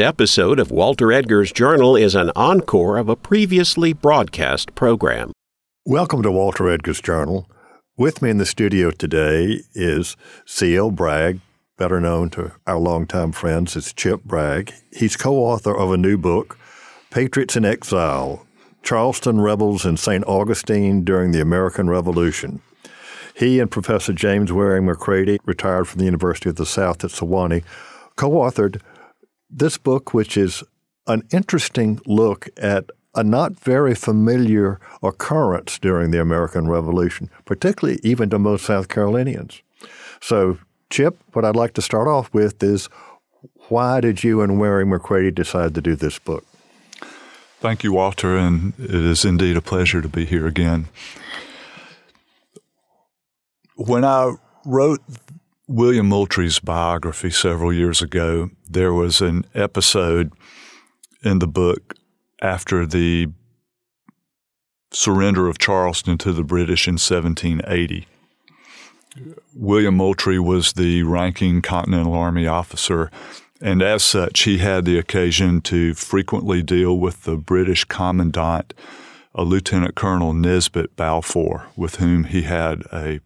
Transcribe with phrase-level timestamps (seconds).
[0.00, 5.30] This episode of Walter Edgar's Journal is an encore of a previously broadcast program.
[5.84, 7.46] Welcome to Walter Edgar's Journal.
[7.98, 10.16] With me in the studio today is
[10.46, 10.90] C.L.
[10.90, 11.40] Bragg,
[11.76, 14.72] better known to our longtime friends as Chip Bragg.
[14.90, 16.56] He's co author of a new book,
[17.10, 18.46] Patriots in Exile
[18.82, 20.24] Charleston Rebels in St.
[20.24, 22.62] Augustine During the American Revolution.
[23.36, 27.64] He and Professor James Waring McCrady, retired from the University of the South at Sewanee,
[28.16, 28.80] co authored
[29.50, 30.62] this book, which is
[31.06, 38.30] an interesting look at a not very familiar occurrence during the American Revolution, particularly even
[38.30, 39.62] to most South Carolinians.
[40.20, 40.58] So,
[40.90, 42.88] Chip, what I'd like to start off with is
[43.68, 46.44] why did you and Waring McCrady decide to do this book?
[47.60, 50.88] Thank you, Walter, and it is indeed a pleasure to be here again.
[53.76, 55.00] When I wrote
[55.72, 60.32] William Moultrie's biography several years ago, there was an episode
[61.22, 61.94] in the book
[62.42, 63.28] after the
[64.90, 68.08] surrender of Charleston to the British in 1780.
[69.54, 73.08] William Moultrie was the ranking Continental Army officer,
[73.60, 78.74] and as such, he had the occasion to frequently deal with the British Commandant,
[79.36, 83.20] a Lieutenant Colonel Nesbitt Balfour, with whom he had a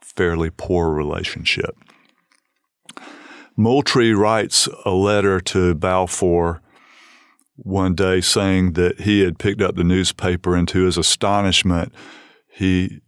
[0.00, 1.76] fairly poor relationship.
[3.60, 6.62] Moultrie writes a letter to Balfour
[7.56, 11.92] one day saying that he had picked up the newspaper and to his astonishment,
[12.48, 13.02] he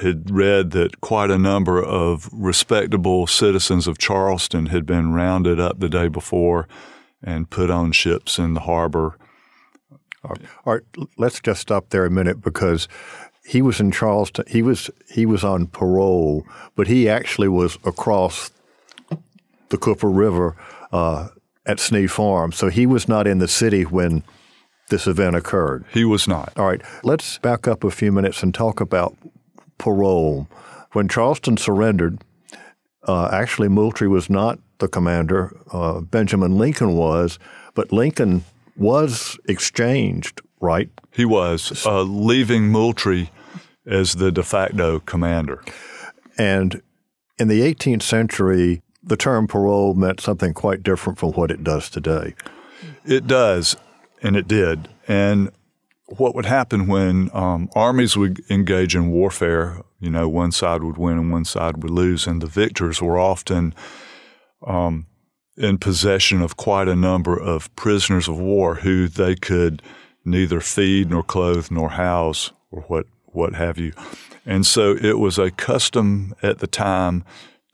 [0.00, 5.78] had read that quite a number of respectable citizens of Charleston had been rounded up
[5.78, 6.66] the day before
[7.22, 9.16] and put on ships in the harbor.
[10.24, 10.82] All right,
[11.16, 12.88] let's just stop there a minute because
[13.46, 14.46] he was in Charleston.
[14.48, 18.50] He was he was on parole, but he actually was across
[19.68, 20.56] the Cooper River
[20.92, 21.28] uh,
[21.64, 22.52] at Snee Farm.
[22.52, 24.22] So he was not in the city when
[24.88, 25.84] this event occurred.
[25.92, 26.52] He was not.
[26.56, 29.16] All right, let's back up a few minutes and talk about
[29.78, 30.48] parole.
[30.92, 32.22] When Charleston surrendered,
[33.06, 35.56] uh, actually Moultrie was not the commander.
[35.72, 37.38] Uh, Benjamin Lincoln was,
[37.74, 38.44] but Lincoln
[38.76, 40.90] was exchanged, right?
[41.10, 43.30] He was, uh, leaving Moultrie
[43.86, 45.62] as the de facto commander.
[46.38, 46.82] And
[47.38, 51.88] in the 18th century, the term parole meant something quite different from what it does
[51.88, 52.34] today.
[53.04, 53.76] It does,
[54.22, 54.88] and it did.
[55.06, 55.50] And
[56.06, 60.98] what would happen when um, armies would engage in warfare, you know, one side would
[60.98, 63.74] win and one side would lose, and the victors were often
[64.66, 65.06] um,
[65.56, 69.82] in possession of quite a number of prisoners of war who they could
[70.24, 73.92] neither feed nor clothe nor house or what what have you.
[74.44, 77.24] And so it was a custom at the time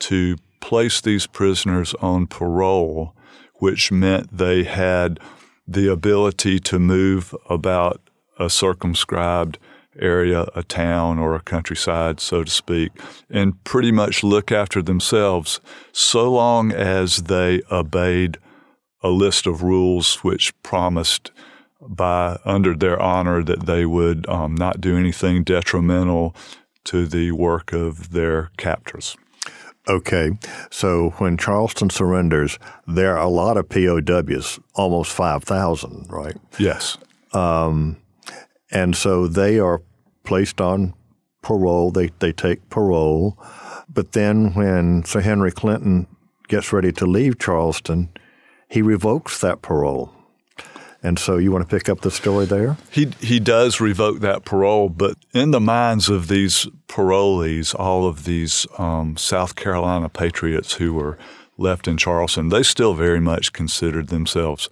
[0.00, 3.14] to place these prisoners on parole,
[3.56, 5.20] which meant they had
[5.68, 8.00] the ability to move about
[8.38, 9.58] a circumscribed
[10.00, 12.92] area, a town or a countryside, so to speak,
[13.28, 15.60] and pretty much look after themselves
[15.92, 18.38] so long as they obeyed
[19.02, 21.30] a list of rules which promised
[21.80, 26.34] by under their honor that they would um, not do anything detrimental
[26.84, 29.16] to the work of their captors.
[29.88, 30.30] Okay,
[30.70, 36.36] so when Charleston surrenders, there are a lot of POWs, almost 5,000, right?
[36.56, 36.98] Yes.
[37.32, 37.96] Um,
[38.70, 39.82] and so they are
[40.22, 40.94] placed on
[41.42, 43.36] parole, they, they take parole.
[43.88, 46.06] But then when Sir Henry Clinton
[46.46, 48.08] gets ready to leave Charleston,
[48.68, 50.14] he revokes that parole.
[51.02, 52.76] And so you want to pick up the story there?
[52.90, 58.24] He he does revoke that parole, but in the minds of these parolees, all of
[58.24, 61.18] these um, South Carolina patriots who were
[61.58, 64.68] left in Charleston, they still very much considered themselves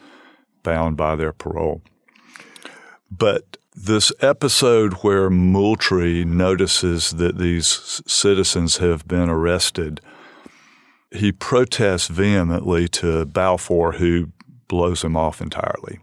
[0.62, 1.82] bound by their parole.
[3.10, 10.00] But this episode where Moultrie notices that these citizens have been arrested,
[11.10, 14.28] he protests vehemently to Balfour, who
[14.70, 15.98] blows him off entirely.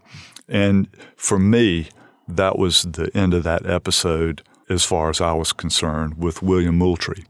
[0.46, 1.88] And for me,
[2.28, 6.76] that was the end of that episode as far as I was concerned with William
[6.76, 7.24] Moultrie.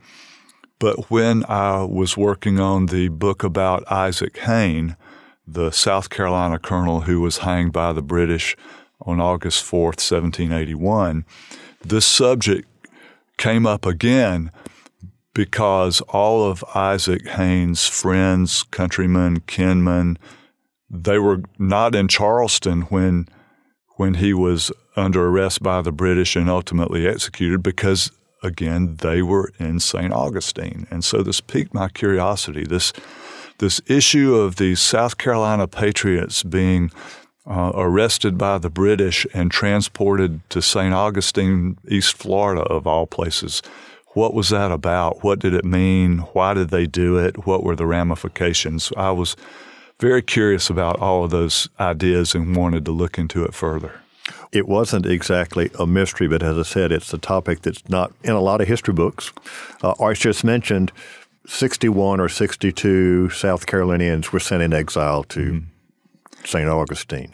[0.81, 4.97] But when I was working on the book about Isaac Hayne,
[5.47, 8.57] the South Carolina colonel who was hanged by the British
[9.01, 11.25] on August 4th, 1781,
[11.85, 12.69] this subject
[13.37, 14.51] came up again
[15.35, 20.17] because all of Isaac Hayne's friends, countrymen, kinmen,
[20.91, 23.29] they were not in Charleston when
[23.97, 28.13] when he was under arrest by the British and ultimately executed because
[28.43, 30.13] again they were in St.
[30.13, 30.87] Augustine.
[30.91, 32.65] And so this piqued my curiosity.
[32.65, 32.93] This
[33.59, 36.93] this issue of the South Carolina Patriots being
[37.45, 40.95] uh, arrested by the British and transported to St.
[40.95, 43.63] Augustine, East Florida, of all places.
[44.15, 45.25] What was that about?
[45.25, 46.19] What did it mean?
[46.35, 47.47] Why did they do it?
[47.47, 48.93] What were the ramifications?
[48.97, 49.35] I was
[50.01, 54.01] very curious about all of those ideas and wanted to look into it further.
[54.53, 58.33] It wasn't exactly a mystery, but as I said, it's a topic that's not in
[58.33, 59.33] a lot of history books.
[59.83, 60.93] Uh, Arch just mentioned
[61.47, 66.45] 61 or 62 South Carolinians were sent in exile to mm-hmm.
[66.45, 66.69] St.
[66.69, 67.33] Augustine.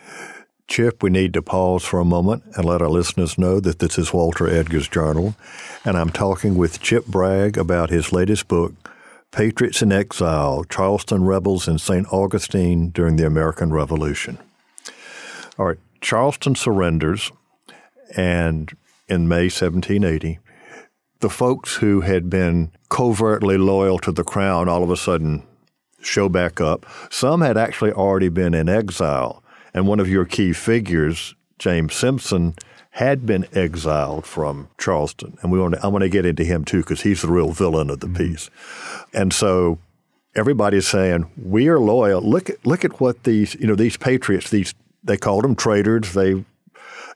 [0.66, 3.98] Chip, we need to pause for a moment and let our listeners know that this
[3.98, 5.36] is Walter Edgar's Journal,
[5.84, 8.72] and I'm talking with Chip Bragg about his latest book,
[9.34, 12.06] Patriots in Exile Charleston Rebels in St.
[12.12, 14.38] Augustine During the American Revolution.
[15.58, 17.32] All right, Charleston surrenders,
[18.16, 18.72] and
[19.08, 20.38] in May 1780,
[21.18, 25.42] the folks who had been covertly loyal to the crown all of a sudden
[26.00, 26.86] show back up.
[27.10, 29.42] Some had actually already been in exile.
[29.72, 32.54] And one of your key figures, James Simpson,
[32.94, 35.36] had been exiled from Charleston.
[35.42, 37.50] And we want to, I want to get into him too because he's the real
[37.50, 38.32] villain of the mm-hmm.
[38.32, 38.50] piece.
[39.12, 39.78] And so
[40.34, 42.22] everybody's saying, we are loyal.
[42.22, 46.12] Look at, look at what these, you know, these patriots, these, they called them traitors.
[46.12, 46.44] They,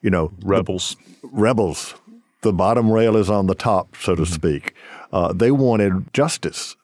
[0.02, 0.96] you know, rebels.
[1.22, 1.94] The, rebels.
[2.42, 4.32] The bottom rail is on the top, so to mm-hmm.
[4.32, 4.74] speak.
[5.12, 6.76] Uh, they wanted justice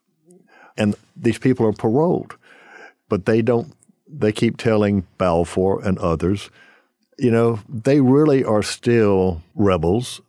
[0.76, 2.36] and these people are paroled,
[3.08, 3.72] but they don't.
[4.06, 6.50] They keep telling Balfour and others,
[7.18, 10.20] you know, they really are still rebels.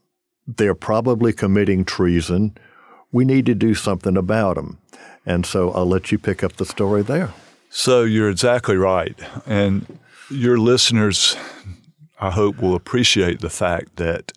[0.48, 2.58] They're probably committing treason.
[3.12, 4.80] We need to do something about them.
[5.26, 7.34] And so I'll let you pick up the story there.
[7.70, 9.18] So you're exactly right.
[9.46, 10.00] And
[10.30, 11.36] your listeners,
[12.20, 14.31] I hope, will appreciate the fact that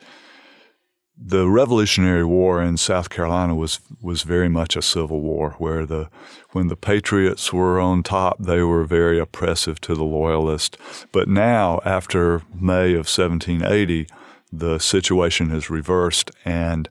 [1.20, 6.08] the Revolutionary War in South Carolina was was very much a civil war, where the
[6.52, 10.78] when the Patriots were on top, they were very oppressive to the Loyalists.
[11.12, 14.06] But now, after May of 1780,
[14.52, 16.88] the situation has reversed, and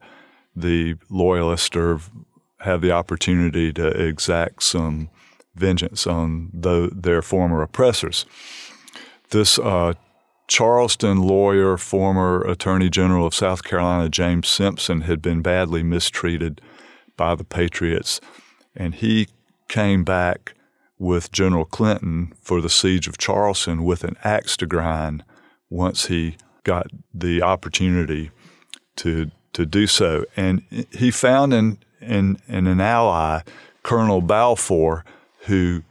[0.56, 2.00] the Loyalists are,
[2.60, 5.10] have the opportunity to exact some
[5.56, 8.26] vengeance on the, their former oppressors.
[9.30, 9.94] This uh,
[10.48, 16.62] Charleston lawyer, former Attorney General of South Carolina, James Simpson, had been badly mistreated
[17.18, 18.22] by the Patriots,
[18.76, 19.28] and he
[19.68, 20.54] came back
[20.98, 25.24] with General Clinton for the siege of Charleston with an axe to grind
[25.70, 28.32] once he got the opportunity
[28.96, 30.24] to to do so.
[30.36, 33.42] And he found in in, in an ally,
[33.84, 35.04] Colonel Balfour,
[35.42, 35.84] who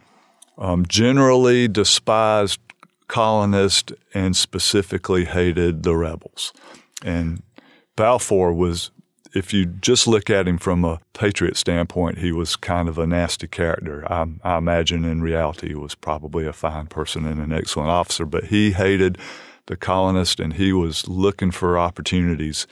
[0.59, 2.61] um, generally despised
[3.09, 6.53] colonists and specifically hated the rebels.
[7.05, 7.43] And
[7.97, 8.91] Balfour was,
[9.35, 13.07] if you just look at him from a patriot standpoint, he was kind of a
[13.07, 14.11] nasty character.
[14.11, 18.25] I, I imagine in reality he was probably a fine person and an excellent officer,
[18.25, 19.19] but he hated
[19.67, 22.67] the colonists and he was looking for opportunities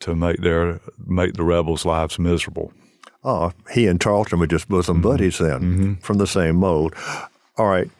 [0.00, 2.72] to make their make the rebels' lives miserable.
[3.22, 5.08] Oh, he and Tarleton were just bosom mm-hmm.
[5.08, 5.94] buddies then, mm-hmm.
[5.96, 6.94] from the same mold.
[7.58, 7.90] All right,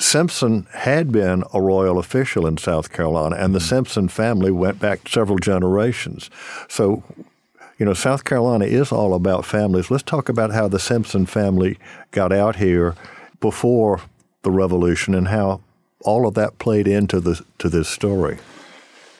[0.00, 3.68] Simpson had been a royal official in South Carolina, and the mm-hmm.
[3.68, 6.30] Simpson family went back several generations.
[6.68, 7.04] So,
[7.78, 9.90] you know, South Carolina is all about families.
[9.90, 11.78] Let's talk about how the Simpson family
[12.12, 12.94] got out here
[13.40, 14.00] before
[14.42, 15.60] the Revolution and how
[16.02, 18.38] all of that played into the to this story.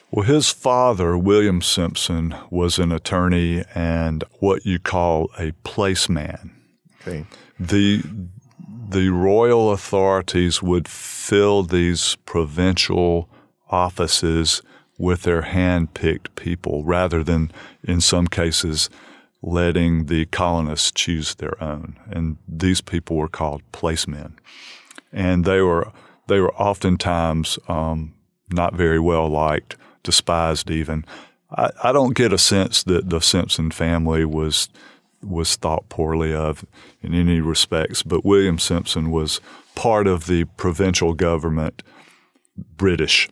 [0.09, 6.49] Well, his father, William Simpson, was an attorney and what you call a placeman.
[7.01, 7.25] Okay.
[7.59, 8.03] The
[8.91, 13.29] the royal authorities would fill these provincial
[13.69, 14.61] offices
[14.97, 17.51] with their hand-picked people rather than,
[17.83, 18.89] in some cases,
[19.41, 21.97] letting the colonists choose their own.
[22.11, 24.33] And these people were called placemen,
[25.11, 25.91] and they were
[26.27, 28.13] they were oftentimes um,
[28.51, 31.03] not very well liked, despised even.
[31.49, 34.69] I, I don't get a sense that the Simpson family was
[35.23, 36.65] was thought poorly of
[37.01, 39.39] in any respects, but William Simpson was
[39.75, 41.83] part of the provincial government,
[42.77, 43.29] British.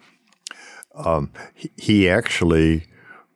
[0.96, 1.32] Um,
[1.78, 2.86] he actually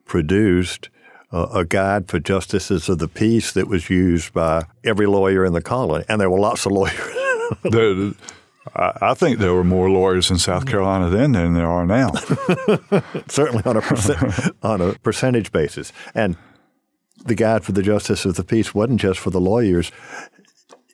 [0.04, 0.88] produced
[1.32, 5.52] uh, a guide for justices of the peace that was used by every lawyer in
[5.52, 6.94] the colony, and there were lots of lawyers.
[7.62, 8.12] there,
[8.76, 12.12] I think there were more lawyers in South Carolina then than there are now.
[13.28, 16.36] Certainly on a percent, on a percentage basis, and
[17.24, 19.90] the guide for the justice of the peace wasn't just for the lawyers.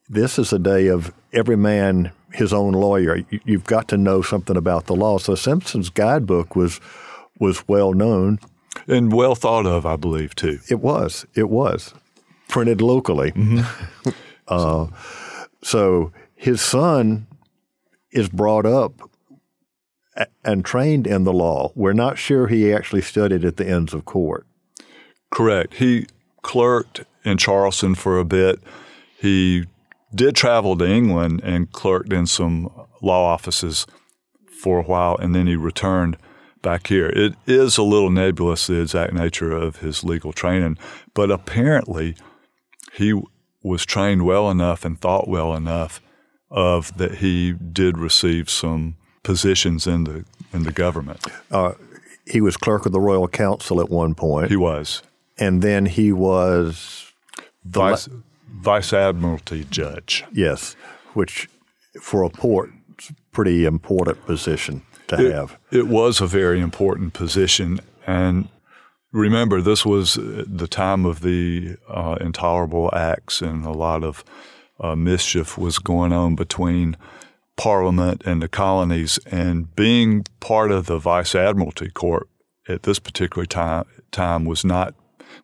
[0.08, 3.24] This is a day of every man his own lawyer.
[3.44, 5.18] You've got to know something about the law.
[5.18, 6.80] So Simpson's guidebook was
[7.38, 8.38] was well known
[8.86, 10.60] and well thought of, I believe, too.
[10.68, 11.26] It was.
[11.34, 11.94] It was
[12.48, 13.32] printed locally.
[13.32, 14.10] Mm-hmm.
[14.48, 14.86] uh,
[15.62, 17.26] so his son
[18.10, 18.92] is brought up
[20.44, 21.72] and trained in the law.
[21.74, 24.46] We're not sure he actually studied at the Inns of Court.
[25.30, 25.74] Correct.
[25.74, 26.06] He
[26.42, 28.60] clerked in Charleston for a bit.
[29.18, 29.66] He
[30.14, 32.70] did travel to England and clerked in some
[33.00, 33.86] law offices
[34.60, 36.16] for a while, and then he returned
[36.62, 37.06] back here.
[37.06, 40.78] It is a little nebulous the exact nature of his legal training,
[41.14, 42.16] but apparently
[42.92, 43.20] he
[43.62, 46.00] was trained well enough and thought well enough
[46.50, 51.24] of that he did receive some positions in the in the government.
[51.50, 51.72] Uh,
[52.26, 54.50] he was clerk of the Royal Council at one point.
[54.50, 55.02] He was,
[55.40, 57.12] and then he was
[57.64, 58.14] vice la-
[58.48, 60.24] vice admiralty judge.
[60.32, 60.76] Yes,
[61.14, 61.48] which
[62.00, 62.70] for a port,
[63.32, 65.58] pretty important position to it, have.
[65.72, 68.48] It was a very important position, and
[69.12, 74.24] remember, this was the time of the uh, intolerable acts, and a lot of
[74.78, 76.96] uh, mischief was going on between
[77.56, 79.18] Parliament and the colonies.
[79.26, 82.28] And being part of the Vice Admiralty Court
[82.68, 84.94] at this particular time, time was not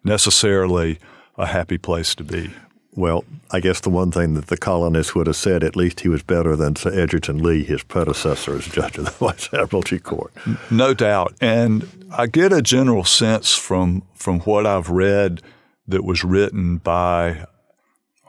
[0.04, 0.98] necessarily
[1.36, 2.50] a happy place to be.
[2.94, 6.08] Well, I guess the one thing that the colonists would have said, at least he
[6.08, 10.32] was better than Sir Egerton Leigh, his predecessor as judge of the Vice Admiralty Court.
[10.70, 11.34] No doubt.
[11.40, 15.42] And I get a general sense from, from what I've read
[15.86, 17.44] that was written by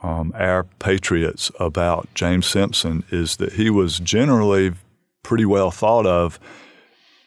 [0.02, 4.72] um, our patriots about James Simpson is that he was generally
[5.22, 6.38] pretty well thought of.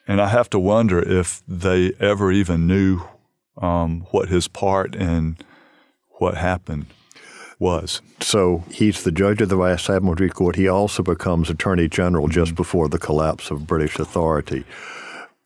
[0.08, 3.02] And I have to wonder if they ever even knew
[3.58, 5.38] um, what his part in
[6.20, 6.86] what happened
[7.60, 8.02] was.
[8.20, 10.56] So he's the judge of the Vice Admiralty Court.
[10.56, 12.34] He also becomes Attorney General mm-hmm.
[12.34, 14.66] just before the collapse of British authority.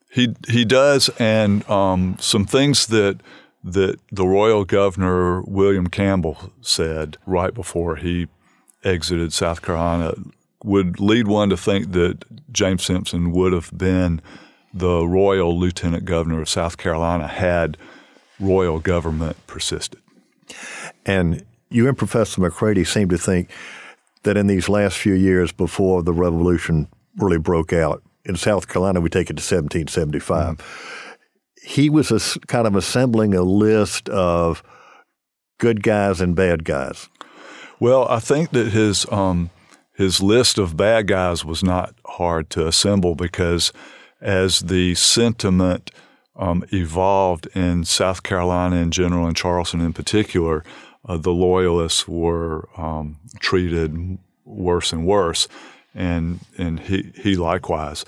[0.10, 3.20] He he does, and um, some things that
[3.66, 8.28] that the Royal Governor William Campbell said right before he
[8.84, 10.14] exited South Carolina
[10.64, 14.22] would lead one to think that James Simpson would have been
[14.76, 17.78] the Royal Lieutenant Governor of South Carolina had
[18.40, 20.02] royal government persisted.
[21.06, 23.50] And you and Professor McCrady seem to think
[24.24, 29.00] that in these last few years before the revolution really broke out, in South Carolina,
[29.00, 30.58] we take it to 1775.
[30.58, 31.12] Mm-hmm.
[31.64, 34.64] He was a, kind of assembling a list of
[35.60, 37.08] good guys and bad guys.
[37.80, 39.52] Well, I think that his um,
[39.94, 43.72] his list of bad guys was not hard to assemble because
[44.22, 45.92] as the sentiment
[46.36, 50.64] um, evolved in South Carolina in general and Charleston in particular,
[51.08, 55.48] uh, the loyalists were um, treated worse and worse,
[55.94, 58.04] and and he he likewise.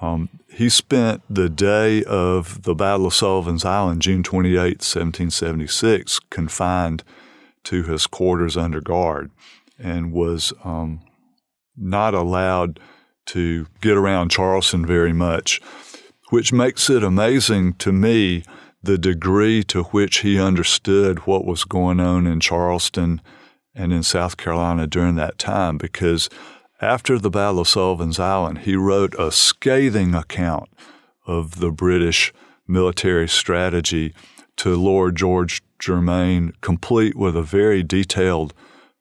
[0.00, 7.04] Um, he spent the day of the Battle of Sullivan's Island, June 28, 1776, confined
[7.64, 9.30] to his quarters under guard
[9.78, 11.00] and was um,
[11.76, 12.80] not allowed
[13.30, 15.60] to get around Charleston very much,
[16.30, 18.42] which makes it amazing to me
[18.82, 23.20] the degree to which he understood what was going on in Charleston
[23.72, 25.78] and in South Carolina during that time.
[25.78, 26.28] Because
[26.80, 30.68] after the Battle of Sullivan's Island, he wrote a scathing account
[31.24, 32.32] of the British
[32.66, 34.12] military strategy
[34.56, 38.54] to Lord George Germain, complete with a very detailed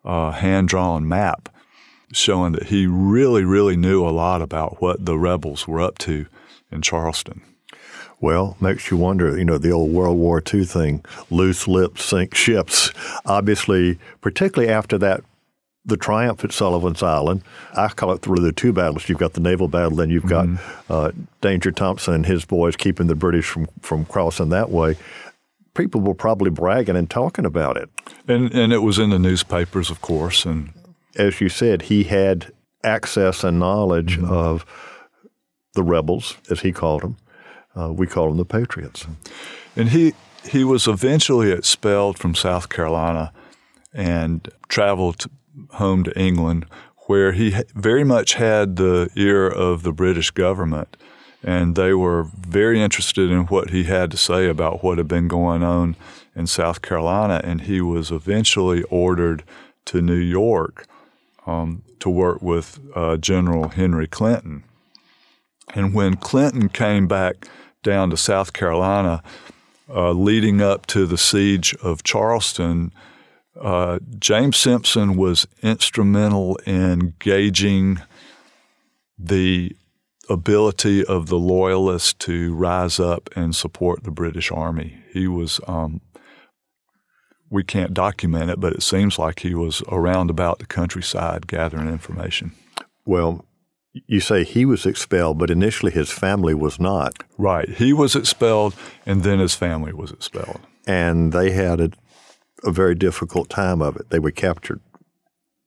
[0.05, 1.49] uh, hand drawn map
[2.11, 6.25] showing that he really, really knew a lot about what the rebels were up to
[6.71, 7.41] in Charleston.
[8.21, 12.35] Well, makes you wonder, you know, the old World War II thing, loose lips sink
[12.35, 12.91] ships.
[13.25, 15.23] Obviously, particularly after that,
[15.85, 19.07] the triumph at Sullivan's Island, I call it really the two battles.
[19.07, 20.93] You've got the naval battle, then you've got mm-hmm.
[20.93, 21.11] uh,
[21.41, 24.97] Danger Thomson and his boys keeping the British from, from crossing that way.
[25.73, 27.89] People were probably bragging and talking about it.
[28.27, 30.45] And, and it was in the newspapers, of course.
[30.45, 30.73] And
[31.15, 32.51] as you said, he had
[32.83, 34.31] access and knowledge mm-hmm.
[34.31, 34.65] of
[35.73, 37.17] the rebels, as he called them,
[37.75, 39.05] uh, we call them the Patriots.
[39.75, 40.13] And he
[40.49, 43.33] he was eventually expelled from South Carolina
[43.93, 45.25] and traveled
[45.71, 46.65] home to England,
[47.07, 50.95] where he very much had the ear of the British government,
[51.43, 55.27] and they were very interested in what he had to say about what had been
[55.27, 55.95] going on
[56.35, 57.41] in South Carolina.
[57.43, 59.43] And he was eventually ordered
[59.85, 60.85] to New York
[61.49, 64.63] um, to work with uh, General Henry Clinton.
[65.73, 67.47] And when Clinton came back
[67.83, 69.23] down to South Carolina,
[69.89, 72.91] uh, leading up to the siege of Charleston,
[73.59, 77.99] uh, James Simpson was instrumental in gauging
[79.17, 79.75] the
[80.29, 84.99] ability of the loyalists to rise up and support the British Army.
[85.11, 86.01] He was um,
[87.49, 91.87] we can't document it, but it seems like he was around about the countryside gathering
[91.87, 92.51] information.
[93.05, 93.45] Well,
[94.07, 97.23] you say he was expelled, but initially his family was not.
[97.37, 97.67] Right.
[97.69, 98.75] He was expelled,
[99.05, 100.61] and then his family was expelled.
[100.85, 101.91] And they had a,
[102.63, 104.09] a very difficult time of it.
[104.09, 104.81] They were captured.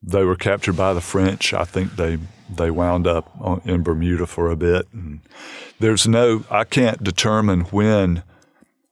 [0.03, 1.53] They were captured by the French.
[1.53, 2.19] I think they
[2.57, 3.31] they wound up
[3.65, 4.87] in Bermuda for a bit.
[4.93, 5.21] And
[5.79, 8.23] there's no, I can't determine when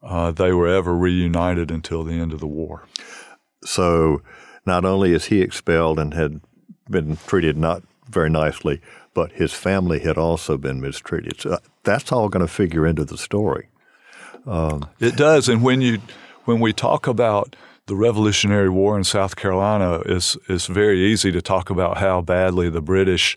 [0.02, 2.86] uh, they were ever reunited until the end of the war.
[3.64, 4.22] So
[4.66, 6.40] not only is he expelled and had
[6.88, 8.80] been treated not very nicely,
[9.14, 11.40] but his family had also been mistreated.
[11.40, 13.68] So that's all going to figure into the story.
[14.46, 16.00] Um, it does, and when you
[16.44, 17.54] when we talk about
[17.86, 22.70] the Revolutionary War in South Carolina, it's it's very easy to talk about how badly
[22.70, 23.36] the British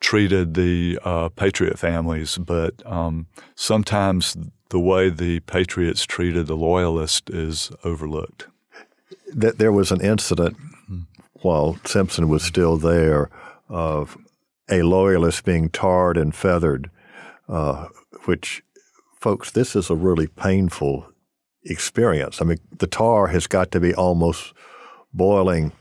[0.00, 4.36] treated the uh, patriot families, but um, sometimes
[4.70, 8.46] the way the patriots treated the loyalists is overlooked.
[9.32, 10.56] That there was an incident
[11.42, 13.30] while Simpson was still there
[13.68, 14.16] of
[14.70, 16.90] a loyalist being tarred and feathered,
[17.48, 17.88] uh,
[18.24, 18.62] which,
[19.20, 21.06] folks, this is a really painful
[21.64, 22.40] experience.
[22.40, 24.54] I mean, the tar has got to be almost
[25.12, 25.72] boiling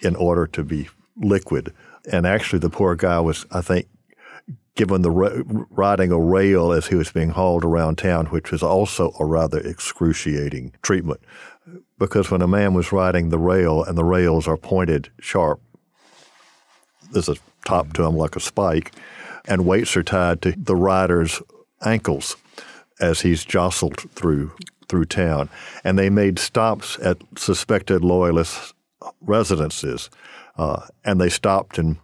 [0.00, 1.72] in order to be liquid.
[2.10, 3.86] And actually, the poor guy was, I think,
[4.74, 9.12] given the riding a rail as he was being hauled around town, which was also
[9.18, 11.20] a rather excruciating treatment.
[11.98, 15.60] Because when a man was riding the rail and the rails are pointed sharp,
[17.12, 18.92] there's a top to them like a spike,
[19.44, 21.42] and weights are tied to the rider's
[21.84, 22.36] ankles
[23.00, 24.52] as he's jostled through
[24.88, 25.48] through town.
[25.84, 28.74] And they made stops at suspected loyalist
[29.20, 30.10] residences,
[30.56, 31.98] uh, and they stopped and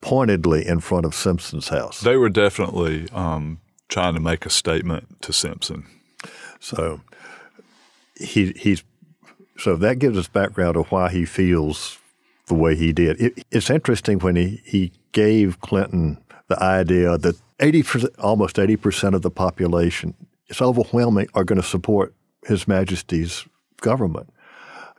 [0.00, 2.00] pointedly in front of Simpson's house.
[2.00, 5.86] They were definitely um, trying to make a statement to Simpson.
[6.58, 7.00] So
[8.14, 8.84] he he's
[9.58, 11.98] so that gives us background of why he feels
[12.46, 13.20] the way he did.
[13.20, 17.84] It, it's interesting when he, he gave Clinton the idea that 80
[18.18, 20.14] almost 80 percent of the population,
[20.48, 22.14] it's overwhelming, are going to support
[22.46, 23.46] His Majesty's
[23.80, 24.30] government,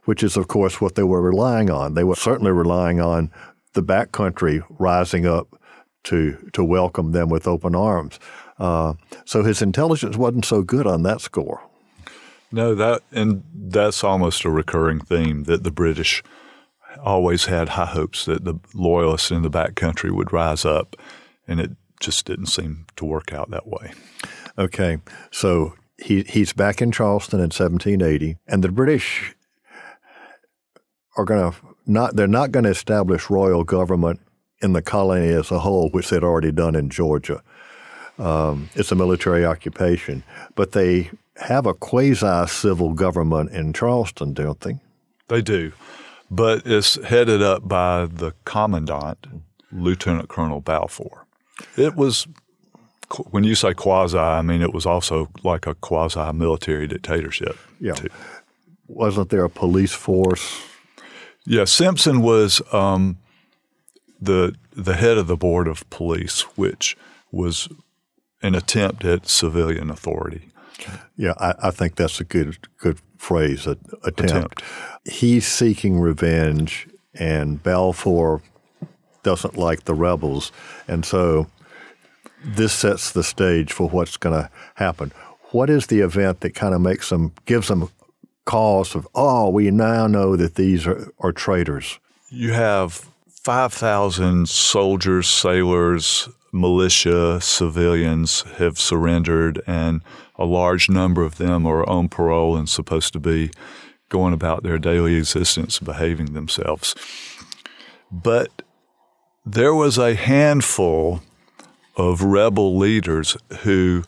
[0.06, 1.94] which is of course what they were relying on.
[1.94, 3.32] They were certainly relying on
[3.74, 5.60] the backcountry rising up
[6.04, 8.20] to to welcome them with open arms.
[8.58, 8.94] Uh,
[9.26, 11.62] so his intelligence wasn't so good on that score.
[12.52, 16.24] No, that and that's almost a recurring theme that the British
[17.02, 20.96] always had high hopes that the loyalists in the backcountry would rise up,
[21.48, 23.94] and it just didn't seem to work out that way.
[24.58, 24.98] Okay,
[25.32, 29.34] so he he's back in Charleston in 1780, and the British
[31.18, 34.20] are going to not they're not going to establish royal government
[34.62, 37.42] in the colony as a whole, which they'd already done in Georgia.
[38.20, 40.24] Um, it's a military occupation,
[40.56, 44.80] but they have a quasi civil government in Charleston, don't they?
[45.28, 45.72] They do,
[46.30, 49.26] but it's headed up by the commandant,
[49.72, 51.26] Lieutenant Colonel Balfour.
[51.78, 52.28] It was
[53.32, 57.58] when you say quasi, I mean it was also like a quasi military dictatorship.
[57.80, 57.94] Yeah.
[57.94, 58.10] Too.
[58.88, 60.62] Wasn't there a police force?
[61.46, 63.18] Yeah, Simpson was um,
[64.20, 66.98] the the head of the board of police, which
[67.32, 67.68] was
[68.42, 70.50] an attempt at civilian authority.
[71.16, 73.68] Yeah, I, I think that's a good good phrase.
[73.68, 73.72] A,
[74.04, 74.22] attempt.
[74.22, 74.64] attempt.
[75.06, 78.42] He's seeking revenge, and Balfour
[79.24, 80.52] doesn't like the rebels,
[80.88, 81.48] and so
[82.44, 85.12] this sets the stage for what's going to happen.
[85.52, 87.90] What is the event that kind of makes them gives them
[88.46, 92.00] cause of oh, we now know that these are, are traitors?
[92.30, 100.02] You have five thousand soldiers, sailors, militia, civilians have surrendered, and
[100.36, 103.52] a large number of them are on parole and supposed to be
[104.10, 106.96] going about their daily existence, behaving themselves.
[108.12, 108.62] But
[109.46, 111.22] there was a handful
[111.96, 114.04] of rebel leaders who,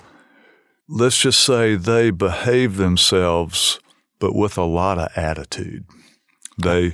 [0.87, 3.79] let's just say, they behaved themselves,
[4.23, 5.83] but with a lot of attitude.
[6.57, 6.93] They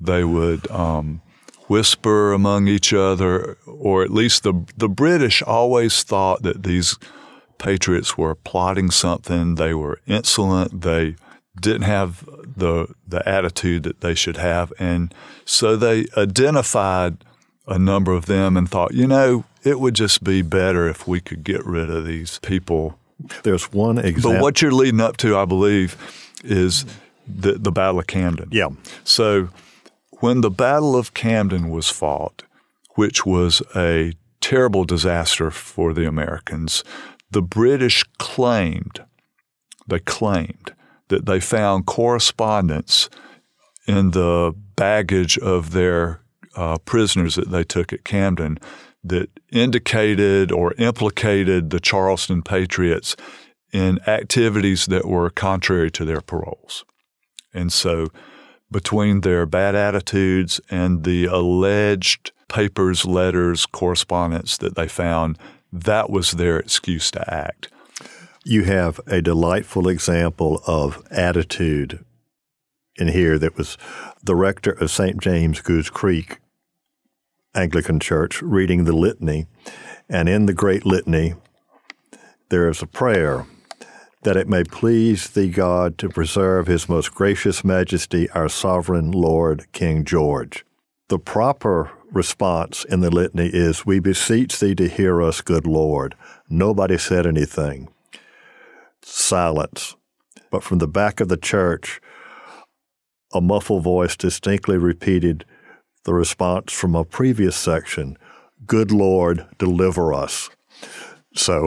[0.00, 1.22] they would um,
[1.68, 6.98] whisper among each other, or at least the the British always thought that these
[7.58, 9.54] patriots were plotting something.
[9.54, 10.80] They were insolent.
[10.80, 11.14] They
[11.60, 12.24] didn't have
[12.56, 17.24] the the attitude that they should have, and so they identified
[17.68, 21.20] a number of them and thought, you know, it would just be better if we
[21.20, 22.98] could get rid of these people.
[23.44, 24.32] There's one example.
[24.32, 25.96] But what you're leading up to, I believe,
[26.44, 26.84] is
[27.26, 28.48] the the Battle of Camden.
[28.52, 28.68] Yeah.
[29.02, 29.48] So
[30.20, 32.44] when the Battle of Camden was fought,
[32.94, 36.84] which was a terrible disaster for the Americans,
[37.30, 39.04] the British claimed,
[39.88, 40.74] they claimed
[41.08, 43.08] that they found correspondence
[43.86, 46.20] in the baggage of their
[46.56, 48.58] uh, prisoners that they took at Camden
[49.02, 53.16] that indicated or implicated the Charleston Patriots
[53.74, 56.84] in activities that were contrary to their paroles.
[57.52, 58.08] And so,
[58.70, 65.38] between their bad attitudes and the alleged papers, letters, correspondence that they found,
[65.72, 67.68] that was their excuse to act.
[68.44, 72.04] You have a delightful example of attitude
[72.96, 73.76] in here that was
[74.22, 75.20] the rector of St.
[75.20, 76.38] James Goose Creek
[77.56, 79.46] Anglican Church reading the litany.
[80.08, 81.34] And in the great litany,
[82.50, 83.46] there is a prayer
[84.24, 89.70] that it may please thee, God, to preserve his most gracious majesty, our sovereign Lord,
[89.72, 90.64] King George.
[91.08, 96.14] The proper response in the litany is, We beseech thee to hear us, good Lord.
[96.48, 97.88] Nobody said anything.
[99.02, 99.94] Silence.
[100.50, 102.00] But from the back of the church,
[103.32, 105.44] a muffled voice distinctly repeated
[106.04, 108.16] the response from a previous section
[108.66, 110.48] Good Lord, deliver us.
[111.34, 111.66] So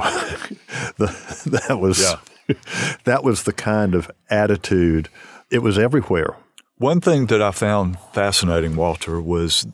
[0.97, 1.15] the,
[1.67, 2.15] that was yeah.
[3.03, 5.09] that was the kind of attitude.
[5.51, 6.35] It was everywhere.
[6.77, 9.65] One thing that I found fascinating, Walter, was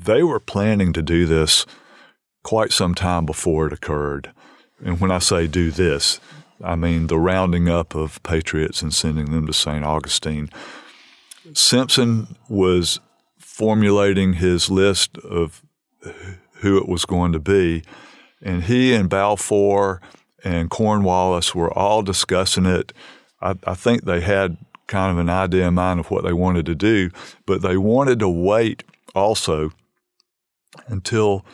[0.00, 1.66] they were planning to do this
[2.44, 4.32] quite some time before it occurred.
[4.84, 6.20] And when I say do this,
[6.62, 9.84] I mean the rounding up of patriots and sending them to St.
[9.84, 10.48] Augustine.
[11.54, 13.00] Simpson was
[13.38, 15.62] formulating his list of
[16.60, 17.82] who it was going to be,
[18.42, 20.00] and he and Balfour
[20.44, 22.92] and Cornwallis were all discussing it.
[23.40, 26.66] I, I think they had kind of an idea in mind of what they wanted
[26.66, 27.10] to do,
[27.46, 29.70] but they wanted to wait also
[30.86, 31.44] until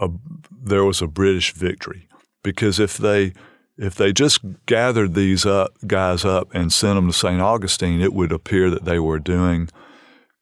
[0.00, 0.10] a,
[0.50, 2.08] there was a British victory.
[2.42, 3.32] Because if they
[3.78, 7.40] if they just gathered these up, guys up and sent them to St.
[7.42, 9.68] Augustine, it would appear that they were doing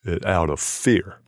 [0.05, 1.19] it out of fear.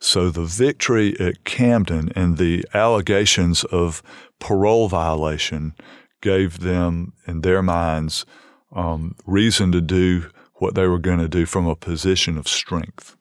[0.00, 4.02] So the victory at Camden and the allegations of
[4.38, 5.74] parole violation
[6.22, 8.24] gave them, in their minds,
[8.72, 13.16] um, reason to do what they were going to do from a position of strength.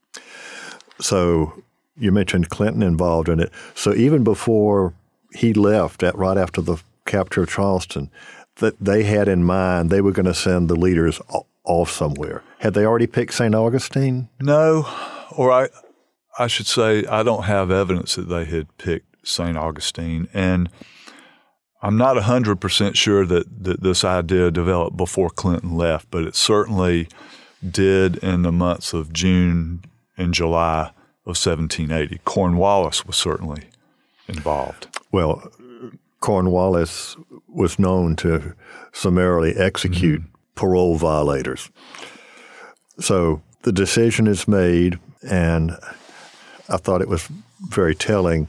[0.99, 1.63] So
[1.97, 3.51] you mentioned Clinton involved in it.
[3.75, 4.93] So even before
[5.33, 8.09] he left, at right after the capture of Charleston,
[8.55, 11.21] that they had in mind they were going to send the leaders
[11.63, 12.43] off somewhere.
[12.59, 13.55] Had they already picked St.
[13.55, 14.29] Augustine?
[14.41, 14.87] No,
[15.31, 15.69] or I,
[16.39, 19.57] I should say I don't have evidence that they had picked St.
[19.57, 20.69] Augustine, and
[21.81, 26.35] I'm not hundred percent sure that, that this idea developed before Clinton left, but it
[26.35, 27.07] certainly
[27.69, 29.83] did in the months of June
[30.17, 30.91] and July
[31.25, 32.19] of 1780.
[32.23, 33.63] Cornwallis was certainly
[34.27, 34.87] involved.
[35.11, 35.51] Well,
[36.21, 37.15] Cornwallis
[37.47, 38.53] was known to
[38.91, 40.33] summarily execute mm-hmm.
[40.55, 41.69] parole violators.
[42.99, 45.77] So the decision is made, and
[46.69, 47.27] I thought it was
[47.67, 48.47] very telling.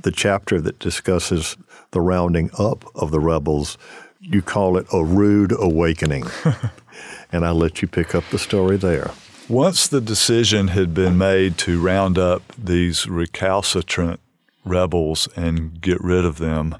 [0.00, 1.56] The chapter that discusses
[1.90, 3.76] the rounding up of the rebels,
[4.20, 6.24] you call it a rude awakening.
[7.32, 9.10] and I'll let you pick up the story there.
[9.48, 14.20] Once the decision had been made to round up these recalcitrant
[14.64, 16.76] rebels and get rid of them,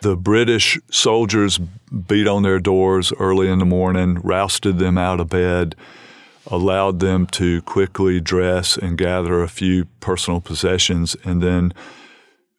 [0.00, 5.28] the British soldiers beat on their doors early in the morning, rousted them out of
[5.28, 5.74] bed,
[6.46, 11.72] allowed them to quickly dress and gather a few personal possessions, and then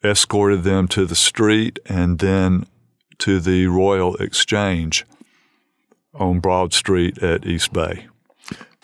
[0.04, 2.66] escorted them to the street and then
[3.20, 5.06] to the Royal Exchange
[6.14, 8.08] on Broad Street at East Bay.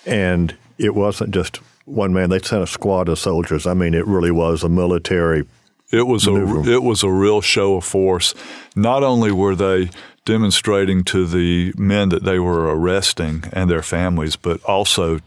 [0.05, 3.67] And it wasn't just one man; they sent a squad of soldiers.
[3.67, 5.45] I mean, it really was a military.
[5.91, 6.69] It was maneuver.
[6.69, 8.33] a it was a real show of force.
[8.75, 9.89] Not only were they
[10.25, 15.19] demonstrating to the men that they were arresting and their families, but also,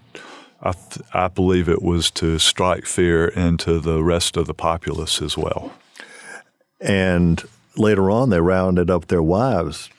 [0.62, 5.20] I, th- I believe it was to strike fear into the rest of the populace
[5.20, 5.72] as well.
[6.80, 7.42] And
[7.76, 9.90] later on, they rounded up their wives.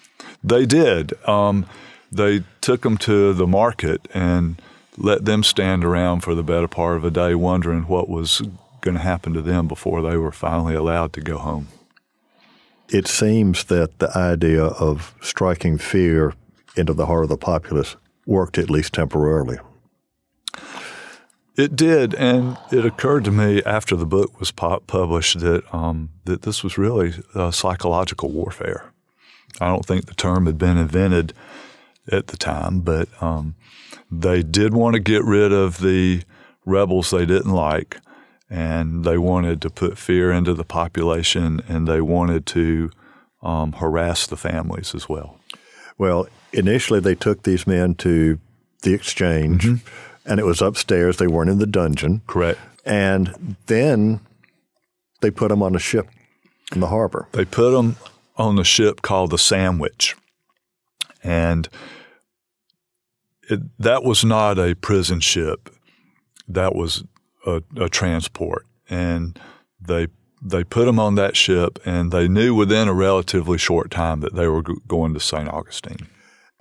[0.44, 1.14] They did.
[1.28, 1.66] Um,
[2.12, 4.62] they took them to the market and
[4.98, 8.42] let them stand around for the better part of a day wondering what was
[8.82, 11.68] going to happen to them before they were finally allowed to go home.
[12.90, 16.34] It seems that the idea of striking fear
[16.76, 17.96] into the heart of the populace
[18.26, 19.58] worked at least temporarily.
[21.58, 26.44] It did, and it occurred to me after the book was published that um, that
[26.44, 27.14] this was really
[27.52, 28.92] psychological warfare.
[29.60, 31.34] I don't think the term had been invented
[32.12, 33.56] at the time, but um,
[34.12, 36.22] they did want to get rid of the
[36.64, 37.98] rebels they didn't like,
[38.50, 42.92] and they wanted to put fear into the population, and they wanted to
[43.42, 45.40] um, harass the families as well.
[45.98, 48.40] Well, initially they took these men to
[48.84, 50.30] the exchange, mm-hmm.
[50.30, 51.18] and it was upstairs.
[51.18, 52.22] They weren't in the dungeon.
[52.28, 52.60] Correct.
[52.86, 54.22] And then
[55.22, 56.08] they put them on a ship
[56.74, 57.28] in the harbor.
[57.34, 57.98] They put them
[58.38, 60.16] on a ship called the Sandwich,
[61.24, 61.68] and
[63.50, 65.70] it, that was not a prison ship.
[66.48, 67.04] That was
[67.48, 69.40] a, a transport, and
[69.80, 70.08] they
[70.42, 74.36] they put them on that ship, and they knew within a relatively short time that
[74.36, 75.50] they were going to St.
[75.50, 76.08] Augustine.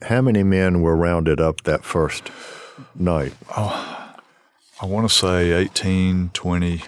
[0.02, 2.30] How many men were rounded up that first
[2.94, 3.34] night?
[3.56, 4.14] Oh,
[4.80, 6.82] I want to say 18, 20.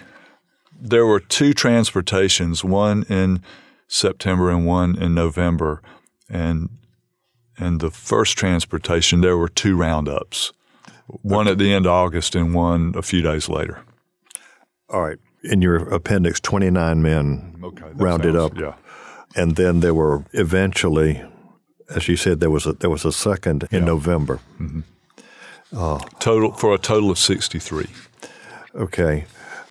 [0.81, 3.43] There were two transportations, one in
[3.87, 5.81] September and one in November.
[6.29, 6.69] And
[7.57, 10.53] and the first transportation, there were two roundups,
[11.07, 13.83] one at the end of August and one a few days later.
[14.89, 15.17] All right.
[15.43, 18.59] In your appendix, 29 men okay, rounded sounds, up.
[18.59, 18.73] Yeah.
[19.35, 21.23] And then there were eventually,
[21.89, 23.85] as you said, there was a, there was a second in yeah.
[23.85, 24.39] November.
[24.59, 24.81] Mm-hmm.
[25.71, 27.87] Uh, total for a total of 63.
[28.75, 29.25] Okay.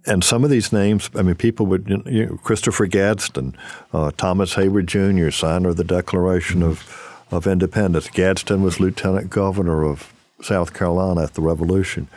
[0.07, 3.57] And some of these names, I mean, people would, you know, Christopher Gadsden,
[3.93, 6.71] uh, Thomas Heyward Jr., signer of the Declaration mm-hmm.
[6.71, 8.09] of, of Independence.
[8.09, 12.09] Gadsden was lieutenant governor of South Carolina at the Revolution.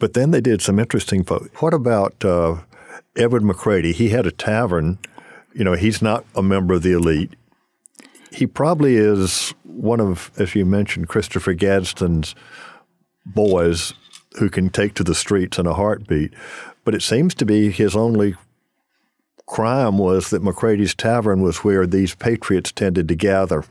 [0.00, 1.22] But then they did some interesting.
[1.22, 1.48] folks.
[1.62, 2.56] What about uh,
[3.16, 3.92] Edward McCrady?
[3.92, 4.98] He had a tavern.
[5.54, 7.34] You know, he's not a member of the elite.
[8.32, 12.34] He probably is one of, as you mentioned, Christopher Gadsden's
[13.26, 13.92] boys
[14.38, 16.32] who can take to the streets in a heartbeat.
[16.84, 18.36] But it seems to be his only
[19.46, 23.64] crime was that McCrady's Tavern was where these patriots tended to gather.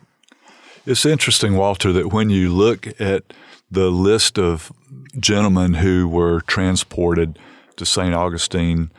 [0.86, 3.24] It's interesting, Walter, that when you look at
[3.72, 4.72] the list of
[5.20, 7.40] gentlemen who were transported
[7.76, 8.14] to St.
[8.14, 8.92] Augustine,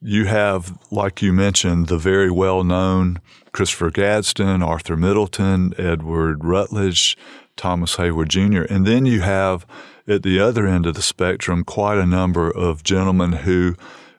[0.00, 3.20] you have, like you mentioned, the very well known
[3.52, 7.16] Christopher Gadsden, Arthur Middleton, Edward Rutledge,
[7.56, 9.66] Thomas Heyward Jr., and then you have
[10.08, 13.76] at the other end of the spectrum quite a number of gentlemen who,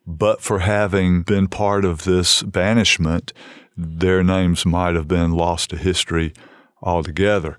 [0.07, 3.33] but for having been part of this banishment,
[3.75, 6.33] their names might have been lost to history
[6.81, 7.57] altogether.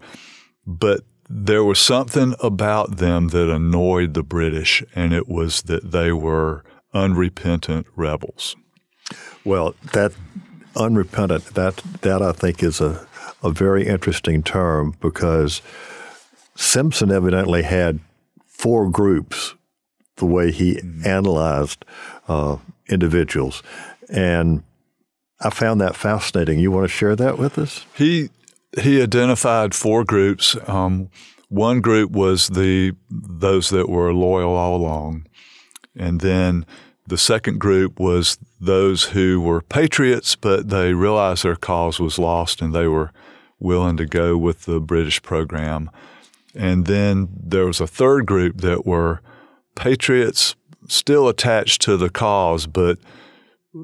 [0.66, 1.00] But
[1.36, 6.62] there was something about them that annoyed the British, and it was that they were
[6.94, 8.54] unrepentant rebels.
[9.44, 10.12] Well, that
[10.76, 13.04] unrepentant that that I think is a
[13.42, 15.60] a very interesting term because
[16.54, 17.98] Simpson evidently had
[18.46, 19.56] four groups
[20.16, 21.04] the way he mm-hmm.
[21.04, 21.84] analyzed
[22.28, 23.60] uh, individuals.
[24.08, 24.62] And
[25.40, 26.60] I found that fascinating.
[26.60, 27.84] You want to share that with us?
[27.96, 28.30] He
[28.80, 30.56] he identified four groups.
[30.66, 31.10] Um,
[31.48, 35.26] one group was the those that were loyal all along,
[35.96, 36.66] and then
[37.06, 42.62] the second group was those who were patriots, but they realized their cause was lost
[42.62, 43.12] and they were
[43.58, 45.90] willing to go with the British program.
[46.54, 49.20] And then there was a third group that were
[49.74, 50.54] patriots
[50.88, 52.98] still attached to the cause, but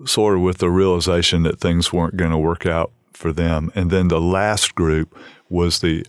[0.07, 3.70] sort of with the realization that things weren't going to work out for them.
[3.74, 5.16] And then the last group
[5.50, 6.06] was the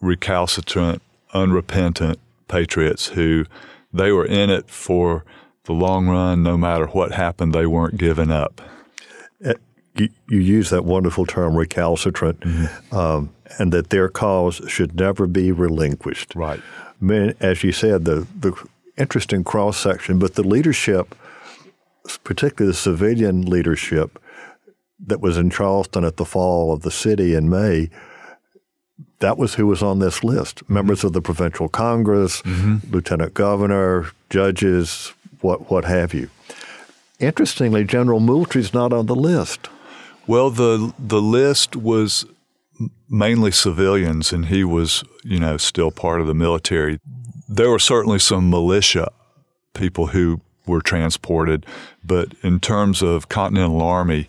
[0.00, 3.44] recalcitrant, unrepentant patriots who
[3.92, 5.24] they were in it for
[5.64, 6.44] the long run.
[6.44, 8.62] No matter what happened, they weren't giving up.
[9.44, 9.54] Uh,
[9.96, 12.40] you, you use that wonderful term, recalcitrant.
[12.40, 12.96] Mm-hmm.
[12.96, 16.34] Um, and that their cause should never be relinquished.
[16.34, 16.60] Right.
[17.40, 18.52] As you said, the, the
[18.96, 21.14] interesting cross section, but the leadership,
[22.22, 24.18] particularly the civilian leadership
[24.98, 27.90] that was in Charleston at the fall of the city in May,
[29.20, 30.74] that was who was on this list mm-hmm.
[30.74, 32.92] members of the provincial congress, mm-hmm.
[32.92, 36.30] lieutenant governor, judges, what, what have you.
[37.20, 39.68] Interestingly, General Moultrie's not on the list.
[40.26, 42.24] Well, the the list was
[43.08, 46.98] mainly civilians, and he was, you know, still part of the military.
[47.48, 49.12] There were certainly some militia
[49.74, 51.66] people who were transported,
[52.02, 54.26] but in terms of Continental Army,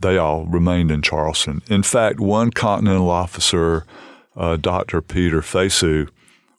[0.00, 1.62] they all remained in Charleston.
[1.68, 3.84] In fact, one Continental officer,
[4.36, 5.00] uh, Dr.
[5.00, 6.08] Peter Fayssoux,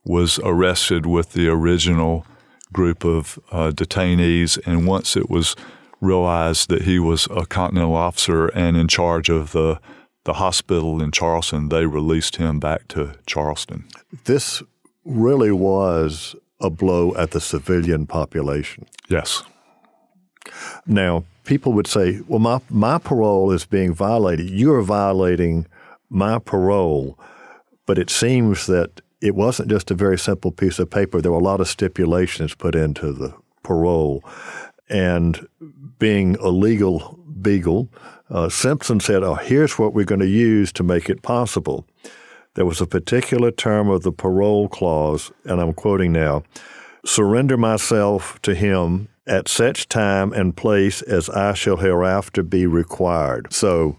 [0.06, 2.26] was arrested with the original
[2.72, 5.56] group of uh, detainees, and once it was
[6.02, 9.80] realized that he was a Continental officer and in charge of the
[10.26, 13.88] the hospital in Charleston, they released him back to Charleston.
[14.26, 14.62] This
[15.06, 18.86] really was a blow at the civilian population.
[19.08, 19.44] Yes.
[20.86, 24.52] Now, people would say, well, my, my parole is being violated.
[24.52, 25.66] You're violating
[26.08, 27.18] my parole.
[27.88, 31.20] But it seems that it wasn't just a very simple piece of paper.
[31.20, 33.34] There were a lot of stipulations put into the
[33.64, 34.24] parole.
[34.90, 35.48] And
[35.98, 37.90] being a legal beagle,
[38.30, 41.86] uh, Simpson said, "Oh, here's what we're going to use to make it possible."
[42.56, 46.44] there was a particular term of the parole clause, and I'm quoting now
[47.06, 53.54] surrender myself to him at such time and place as I shall hereafter be required.
[53.54, 53.98] So,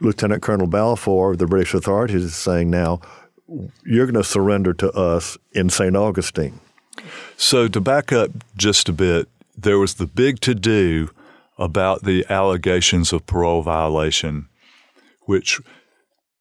[0.00, 3.00] Lieutenant Colonel Balfour, of the British authorities, is saying now,
[3.84, 5.96] you're going to surrender to us in St.
[5.96, 6.60] Augustine.
[7.36, 11.10] So, to back up just a bit, there was the big to do
[11.58, 14.48] about the allegations of parole violation,
[15.26, 15.60] which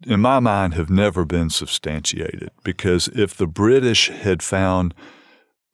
[0.07, 2.49] in my mind have never been substantiated.
[2.63, 4.93] Because if the British had found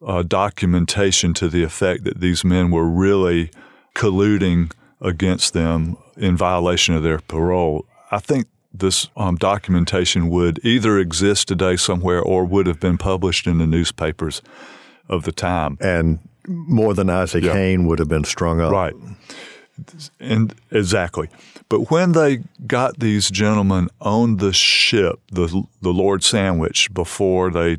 [0.05, 3.51] uh, documentation to the effect that these men were really
[3.95, 10.99] colluding against them in violation of their parole, I think this um, documentation would either
[10.99, 14.41] exist today somewhere or would have been published in the newspapers
[15.07, 15.77] of the time.
[15.79, 17.53] And more than Isaac yeah.
[17.53, 18.71] Hayne would have been strung up.
[18.71, 18.93] Right.
[20.19, 21.29] And exactly.
[21.67, 27.77] But when they got these gentlemen on the ship, the the Lord Sandwich, before they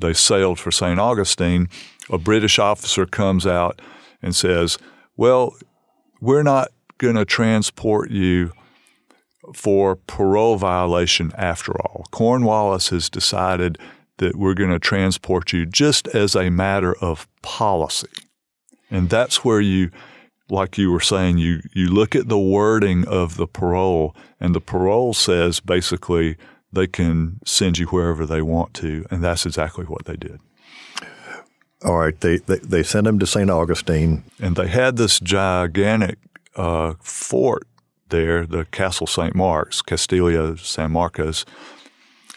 [0.00, 0.98] they sailed for St.
[0.98, 1.68] Augustine,
[2.10, 3.80] a British officer comes out
[4.22, 4.78] and says,
[5.16, 5.54] "Well,
[6.20, 8.52] we're not going to transport you
[9.54, 12.06] for parole violation after all.
[12.10, 13.78] Cornwallis has decided
[14.18, 18.08] that we're going to transport you just as a matter of policy.
[18.90, 19.90] And that's where you,
[20.50, 24.60] like you were saying, you, you look at the wording of the parole, and the
[24.60, 26.36] parole says basically
[26.72, 29.06] they can send you wherever they want to.
[29.10, 30.40] And that's exactly what they did.
[31.84, 32.18] All right.
[32.20, 33.50] They, they, they sent him to St.
[33.50, 34.24] Augustine.
[34.38, 36.18] And they had this gigantic
[36.56, 37.66] uh, fort
[38.10, 39.34] there, the Castle St.
[39.34, 41.44] Mark's, Castillo San Marcos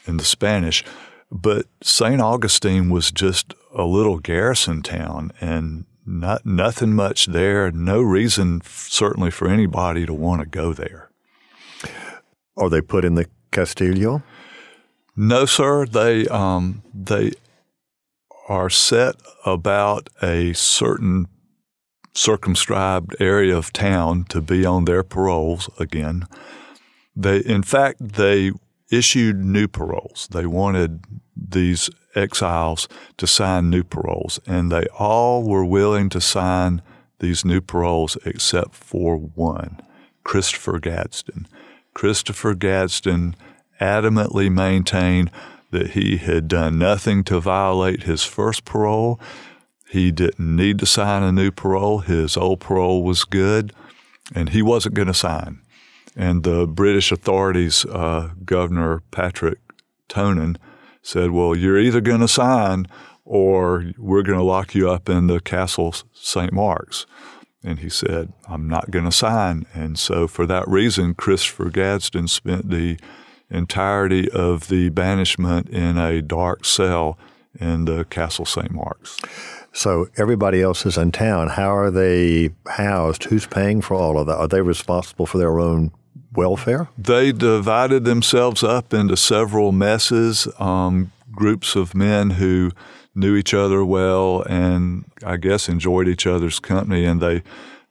[0.06, 0.84] in the Spanish.
[1.32, 2.22] But St.
[2.22, 7.72] Augustine was just a little garrison town and not nothing much there.
[7.72, 11.10] No reason, certainly, for anybody to want to go there.
[12.56, 14.24] Are they put in the Castillo?
[15.16, 15.86] No, sir.
[15.86, 17.34] They um, they
[18.50, 21.28] are set about a certain
[22.14, 26.28] circumscribed area of town to be on their paroles again.
[27.16, 28.52] They, in fact, they
[28.92, 30.28] issued new paroles.
[30.32, 31.04] They wanted
[31.36, 32.88] these exiles
[33.18, 36.82] to sign new paroles, and they all were willing to sign
[37.20, 39.82] these new paroles except for one,
[40.24, 41.48] Christopher Gadsden.
[41.94, 43.36] Christopher Gadsden
[43.80, 45.32] adamantly maintained
[45.72, 49.20] that he had done nothing to violate his first parole.
[49.90, 52.00] He didn't need to sign a new parole.
[52.00, 53.74] His old parole was good,
[54.34, 55.60] and he wasn't going to sign.
[56.16, 59.60] And the British authorities, uh, Governor Patrick
[60.10, 60.58] Tonyn,
[61.02, 62.88] said, Well, you're either going to sign
[63.26, 66.52] or we're going to lock you up in the Castle St.
[66.54, 67.06] Mark's.
[67.64, 69.66] And he said, I'm not going to sign.
[69.74, 72.98] And so, for that reason, Christopher Gadsden spent the
[73.50, 77.18] entirety of the banishment in a dark cell
[77.60, 78.72] in the Castle St.
[78.72, 79.20] Mark's.
[79.72, 81.50] So everybody else is in town.
[81.50, 83.26] How are they housed?
[83.26, 84.38] Who's paying for all of that?
[84.38, 85.92] Are they responsible for their own
[86.34, 86.90] welfare?
[86.98, 92.72] They divided themselves up into several messes, um, groups of men who
[93.16, 97.44] knew each other well and I guess enjoyed each other's company, and they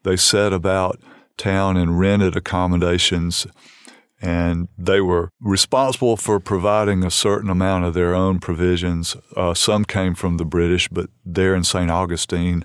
[0.03, 1.01] they set about
[1.37, 3.47] town and rented accommodations.
[4.21, 9.17] And they were responsible for providing a certain amount of their own provisions.
[9.37, 11.91] Uh, some came from the British, but there in St.
[11.91, 12.65] Augustine,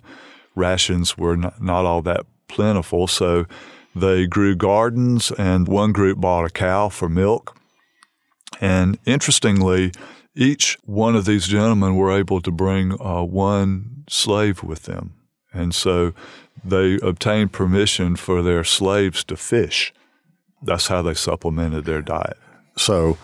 [0.56, 3.08] rations were not, not all that plentiful.
[3.08, 3.46] So
[3.96, 7.58] they grew gardens, and one group bought a cow for milk.
[8.62, 9.92] And interestingly,
[10.38, 15.14] each one of these gentlemen were able to bring uh, one slave with them.
[15.52, 16.14] And so
[16.64, 19.94] they obtained permission for their slaves to fish.
[20.62, 22.38] That's how they supplemented their diet.
[22.76, 23.18] So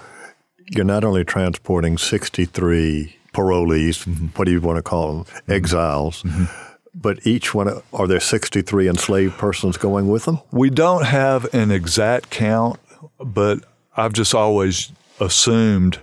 [0.72, 4.28] you're not only transporting 63 parolees, mm-hmm.
[4.36, 8.88] what do you want to call them, exiles, mm-hmm but each one, are there 63
[8.88, 10.40] enslaved persons going with them?
[10.52, 12.80] We don't have an exact count,
[13.20, 13.60] but
[13.98, 16.00] I've just always assumed,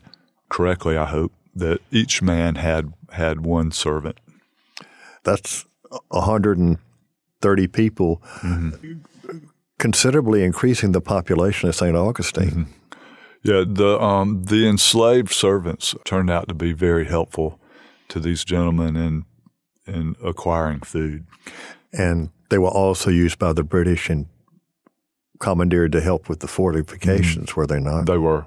[0.51, 4.19] correctly, I hope, that each man had had one servant.
[5.25, 5.65] That's
[6.09, 8.99] 130 people, mm-hmm.
[9.79, 11.97] considerably increasing the population of St.
[11.97, 12.51] Augustine.
[12.51, 12.73] Mm-hmm.
[13.43, 17.59] Yeah, the um, the enslaved servants turned out to be very helpful
[18.09, 19.25] to these gentlemen in
[19.87, 21.27] in acquiring food.
[21.93, 24.27] And they were also used by the British and
[25.39, 27.61] commandeered to help with the fortifications, mm-hmm.
[27.61, 28.07] were they not?
[28.07, 28.47] They were.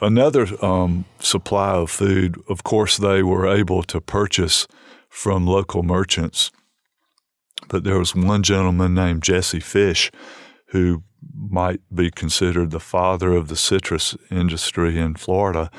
[0.00, 4.66] Another um, supply of food, of course, they were able to purchase
[5.08, 6.50] from local merchants.
[7.68, 10.10] But there was one gentleman named Jesse Fish
[10.66, 11.02] who
[11.34, 15.70] might be considered the father of the citrus industry in Florida,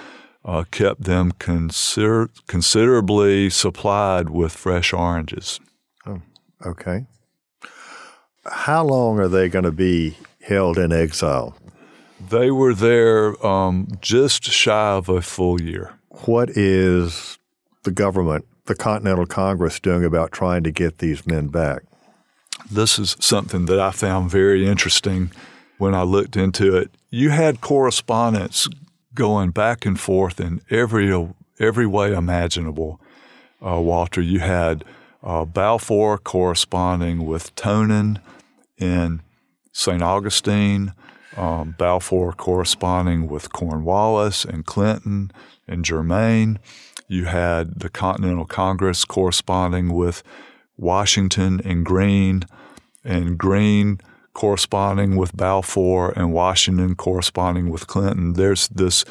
[0.44, 5.60] uh, kept them consider- considerably supplied with fresh oranges.
[6.06, 6.22] Oh,
[6.66, 7.06] okay.
[8.46, 11.56] How long are they going to be held in exile?
[12.30, 15.94] They were there um, just shy of a full year.
[16.26, 17.40] What is
[17.84, 21.84] the government, the Continental Congress, doing about trying to get these men back?
[22.70, 25.32] This is something that I found very interesting
[25.78, 26.92] when I looked into it.
[27.10, 28.68] You had correspondence
[29.14, 31.12] going back and forth in every
[31.60, 33.00] every way imaginable.
[33.66, 34.84] Uh, Walter, you had
[35.24, 38.20] uh, Balfour corresponding with Tonyn
[38.78, 39.22] in
[39.72, 40.02] St.
[40.02, 40.94] Augustine,
[41.38, 45.32] um, Balfour corresponding with Cornwallis and Clinton
[45.68, 46.60] and Germain.
[47.08, 50.24] You had the Continental Congress corresponding with
[50.78, 52.44] Washington and Greene,
[53.04, 54.00] and Greene
[54.34, 58.34] corresponding with Balfour and Washington corresponding with Clinton.
[58.34, 59.04] There's this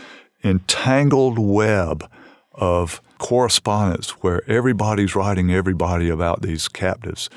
[0.43, 2.09] entangled web
[2.53, 7.29] of correspondence where everybody's writing everybody about these captives.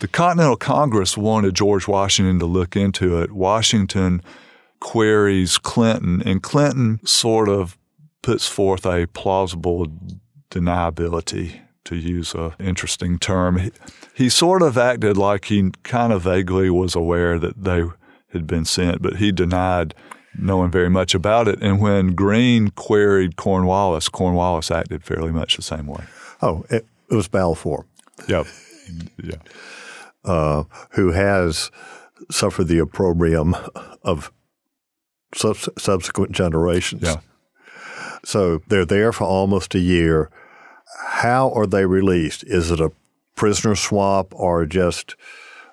[0.00, 3.32] The Continental Congress wanted George Washington to look into it.
[3.32, 4.22] Washington
[4.80, 7.78] queries Clinton, and Clinton sort of
[8.22, 9.86] puts forth a plausible
[10.50, 13.58] deniability, to use an interesting term.
[13.58, 13.70] He,
[14.14, 17.84] he sort of acted like he kind of vaguely was aware that they
[18.32, 19.94] had been sent, but he denied
[20.36, 21.62] knowing very much about it.
[21.62, 26.04] And when Greene queried Cornwallis, Cornwallis acted fairly much the same way.
[26.42, 27.86] Oh, it, it was Balfour.
[28.28, 28.46] Yep.
[29.22, 29.36] Yeah.
[30.24, 31.70] Uh, who has
[32.30, 33.54] suffered the opprobrium
[34.02, 34.32] of
[35.34, 37.02] sub- subsequent generations.
[37.02, 37.16] Yeah.
[38.24, 40.30] So they're there for almost a year.
[41.06, 42.44] How are they released?
[42.44, 42.92] Is it a
[43.34, 45.16] prisoner swap or just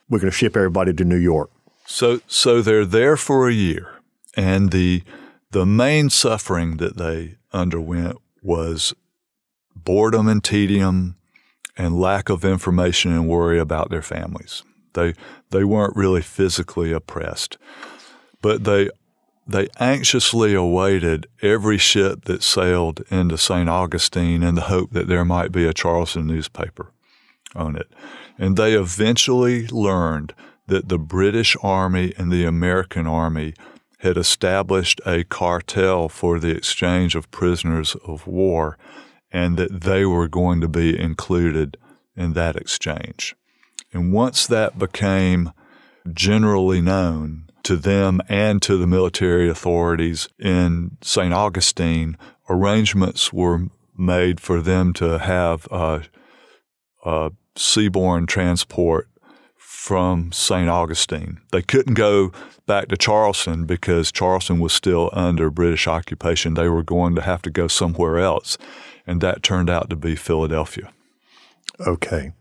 [0.10, 1.50] we're going to ship everybody to New York?
[1.86, 4.00] So, so they're there for a year,
[4.36, 5.04] and the
[5.52, 8.94] the main suffering that they underwent was
[9.76, 11.18] boredom and tedium,
[11.78, 14.64] and lack of information and worry about their families.
[14.94, 15.14] They
[15.52, 17.58] they weren't really physically oppressed,
[18.42, 18.90] but they
[19.48, 23.70] they anxiously awaited every ship that sailed into St.
[23.70, 26.92] Augustine in the hope that there might be a Charleston newspaper
[27.56, 27.92] on it.
[28.38, 30.34] And they eventually learned
[30.68, 33.54] that the British Army and the American Army
[34.00, 38.78] had established a cartel for the exchange of prisoners of war
[39.32, 41.78] and that they were going to be included
[42.16, 43.36] in that exchange.
[43.94, 45.52] And once that became
[46.14, 51.34] generally known to them and to the military authorities in St.
[51.34, 52.18] Augustine,
[52.50, 53.68] arrangements were
[53.98, 56.04] made for them to have a,
[57.58, 59.10] seaborne transport
[59.58, 60.70] from St.
[60.70, 61.42] Augustine.
[61.52, 62.32] They couldn't go
[62.66, 66.54] back to Charleston because Charleston was still under British occupation.
[66.54, 68.58] They were going to have to go somewhere else
[69.12, 70.90] and that turned out to be Philadelphia.
[71.86, 72.32] Okay.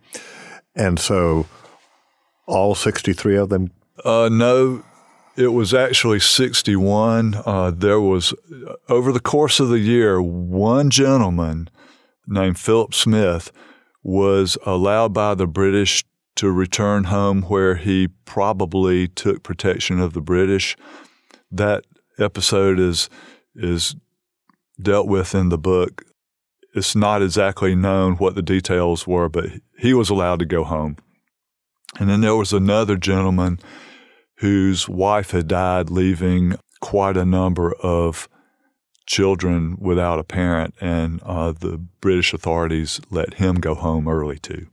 [0.77, 1.47] And so
[2.47, 3.73] all 63 of them?
[4.05, 4.85] Uh, no,
[5.37, 7.35] it was actually 61.
[7.45, 8.33] Uh, there was,
[8.89, 11.69] over the course of the year, one gentleman
[12.29, 13.51] named Philip Smith
[14.05, 16.05] was allowed by the British
[16.37, 20.77] to return home where he probably took protection of the British.
[21.51, 21.85] That
[22.17, 23.11] episode is
[23.57, 23.97] is
[24.81, 26.05] dealt with in the book
[26.75, 29.47] it's not exactly known what the details were, but
[29.79, 30.97] he was allowed to go home.
[31.99, 33.59] And then there was another gentleman
[34.37, 38.29] whose wife had died, leaving quite a number of
[39.07, 44.69] children without a parent, and uh, the British authorities let him go home early too.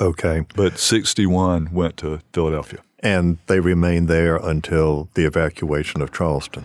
[0.00, 0.44] Okay.
[0.54, 2.80] But 61 went to Philadelphia.
[3.00, 6.64] And they remained there until the evacuation of Charleston.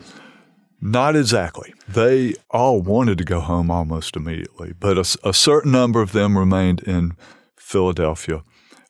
[0.85, 1.73] Not exactly.
[1.87, 6.37] They all wanted to go home almost immediately, but a, a, certain number of them
[6.37, 7.15] remained in
[7.55, 8.43] Philadelphia.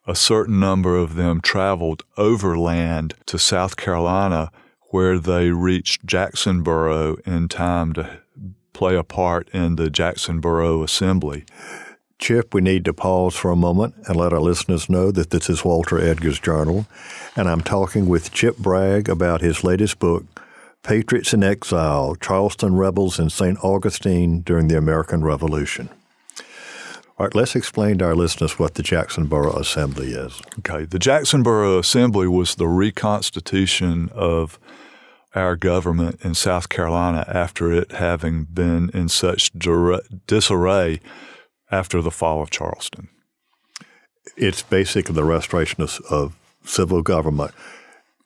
[0.07, 4.51] A certain number of them traveled overland to South Carolina,
[4.89, 8.21] where they reached Jacksonboro in time to
[8.73, 11.45] play a part in the Jacksonboro Assembly.
[12.17, 15.47] Chip, we need to pause for a moment and let our listeners know that this
[15.47, 16.87] is Walter Edgar's Journal,
[17.35, 20.25] and I'm talking with Chip Bragg about his latest book,
[20.83, 23.57] Patriots in Exile, Charleston Rebels in St.
[23.63, 25.89] Augustine during the American Revolution.
[27.17, 30.41] All right, let's explain to our listeners what the Jacksonboro Assembly is.
[30.59, 34.59] Okay, the Jacksonboro Assembly was the reconstitution of
[35.33, 39.51] our government in South Carolina after it having been in such
[40.27, 40.99] disarray
[41.71, 43.09] after the fall of Charleston.
[44.35, 47.53] It's basically the restoration of, of civil government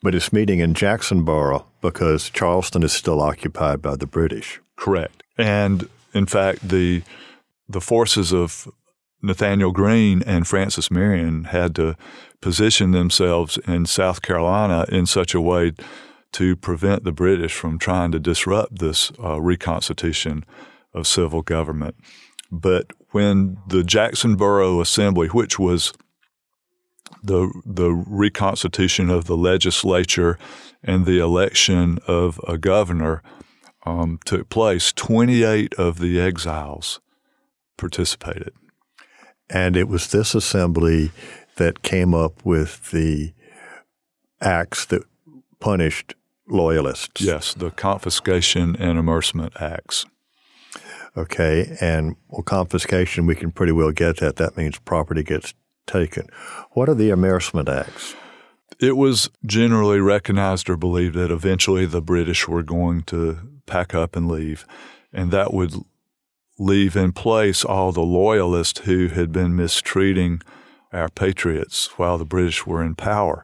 [0.02, 4.60] But it's meeting in Jacksonboro because Charleston is still occupied by the British.
[4.76, 5.24] Correct.
[5.38, 7.04] And in fact, the
[7.70, 8.68] the forces of
[9.22, 11.96] Nathanael Greene and Francis Marion had to
[12.42, 15.74] position themselves in South Carolina in such a way
[16.34, 20.46] to prevent the British from trying to disrupt this uh, reconstitution
[20.94, 21.96] of civil government.
[22.52, 25.94] But when the Jacksonboro Assembly, which was
[27.28, 30.38] the the reconstitution of the legislature
[30.84, 33.22] and the election of a governor
[33.86, 37.00] um, took place, 28 of the exiles
[37.78, 38.54] participated.
[39.50, 41.12] And it was this assembly
[41.56, 43.34] that came up with the
[44.42, 45.04] acts that
[45.60, 46.16] punished
[46.48, 47.22] loyalists.
[47.22, 50.06] Yes, the Confiscation and Amercement Acts.
[51.16, 54.36] Okay, and well, confiscation, we can pretty well get that.
[54.36, 55.54] That means property gets
[55.88, 56.28] taken.
[56.72, 58.16] What are the Amercement Acts?
[58.80, 64.16] It was generally recognized or believed that eventually the British were going to pack up
[64.16, 64.66] and leave,
[65.12, 65.74] and that would
[66.60, 70.42] leave in place all the loyalists who had been mistreating
[70.92, 73.44] our patriots while the British were in power.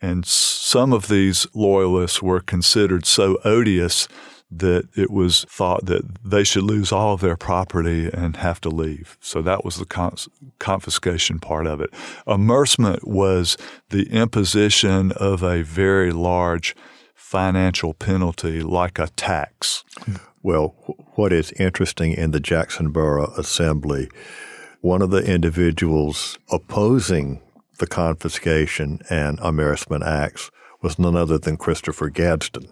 [0.00, 4.08] And some of these loyalists were considered so odious
[4.50, 8.68] that it was thought that they should lose all of their property and have to
[8.68, 9.18] leave.
[9.20, 10.16] So that was the con-
[10.58, 11.90] confiscation part of it.
[12.26, 13.56] Amercement was
[13.90, 16.76] the imposition of a very large
[17.14, 19.84] financial penalty like a tax.
[20.42, 20.76] Well,
[21.16, 24.08] what is interesting in the Jacksonboro Assembly,
[24.80, 27.42] one of the individuals opposing
[27.78, 30.50] the confiscation and amercement acts
[30.82, 32.68] was none other than Christopher Gadsden.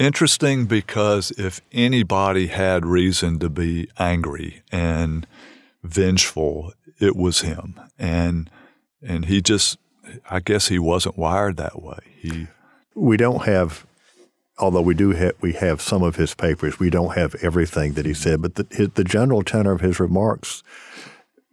[0.00, 5.26] Interesting because if anybody had reason to be angry and
[5.82, 7.78] vengeful, it was him.
[7.98, 8.48] And
[9.02, 9.78] and he just
[10.30, 11.98] I guess he wasn't wired that way.
[12.18, 12.46] He
[12.94, 13.86] we don't have
[14.58, 18.06] although we do have we have some of his papers, we don't have everything that
[18.06, 18.40] he said.
[18.40, 20.62] But the, his, the general tenor of his remarks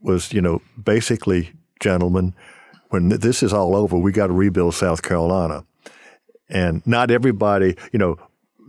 [0.02, 2.34] was, you know, basically, gentlemen,
[2.90, 5.66] when this is all over, we got to rebuild South Carolina,
[6.48, 8.18] and not everybody, you know,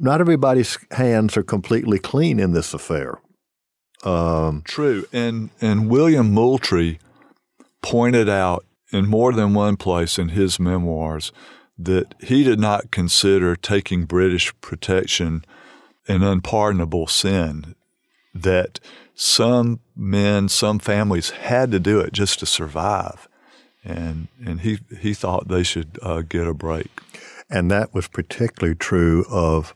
[0.01, 3.21] not everybody's hands are completely clean in this affair.
[4.03, 6.99] Um, True, and and William Moultrie
[7.83, 11.33] pointed out in more than one place in his memoirs
[11.79, 15.45] that he did not consider taking British protection
[16.09, 17.75] an unpardonable sin.
[18.35, 18.81] That
[19.15, 23.29] some men, some families had to do it just to survive,
[23.85, 26.89] and and he he thought they should uh, get a break.
[27.51, 29.75] And that was particularly true of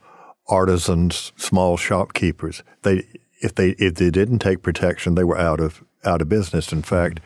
[0.48, 2.62] artisans, small shopkeepers.
[2.82, 3.06] They
[3.40, 6.72] if they if they didn't take protection, they were out of out of business.
[6.72, 7.20] In fact,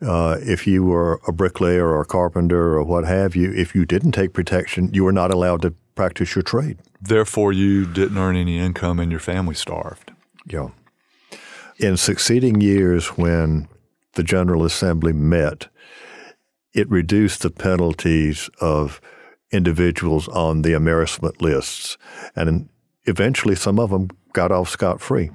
[0.00, 3.84] uh, if you were a bricklayer or a carpenter or what have you, if you
[3.84, 6.78] didn't take protection, you were not allowed to practice your trade.
[7.00, 10.12] Therefore, you didn't earn any income, and your family starved.
[10.46, 10.68] Yeah.
[11.78, 13.68] In succeeding years, when
[14.14, 15.68] the General Assembly met,
[16.74, 19.00] it reduced the penalties of
[19.52, 21.96] individuals on the amercement lists.
[22.34, 22.68] And
[23.04, 25.30] eventually, some of them got off scot free.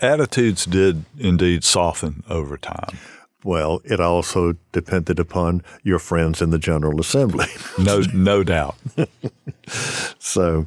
[0.00, 2.98] Attitudes did indeed soften over time.
[3.44, 7.46] Well, it also depended upon your friends in the General Assembly.
[7.78, 8.76] no, no doubt.
[10.18, 10.66] so,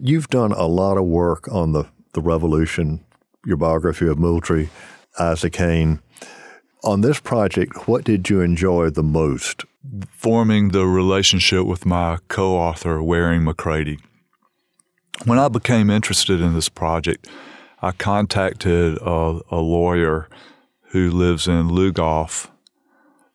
[0.00, 3.04] you've done a lot of work on the, the revolution,
[3.46, 4.68] your biography of Moultrie,
[5.18, 6.00] Isaac Hayne.
[6.82, 9.64] On this project, what did you enjoy the most?
[10.10, 13.98] Forming the relationship with my co author, Waring McCrady.
[15.24, 17.28] When I became interested in this project,
[17.80, 20.28] I contacted a, a lawyer
[20.90, 22.48] who lives in Lugoff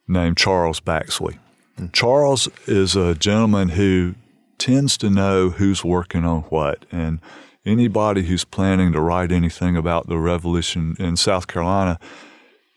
[0.07, 1.37] named Charles Baxley.
[1.77, 1.91] Mm.
[1.91, 4.15] Charles is a gentleman who
[4.57, 6.85] tends to know who's working on what.
[6.91, 7.19] And
[7.65, 11.99] anybody who's planning to write anything about the revolution in South Carolina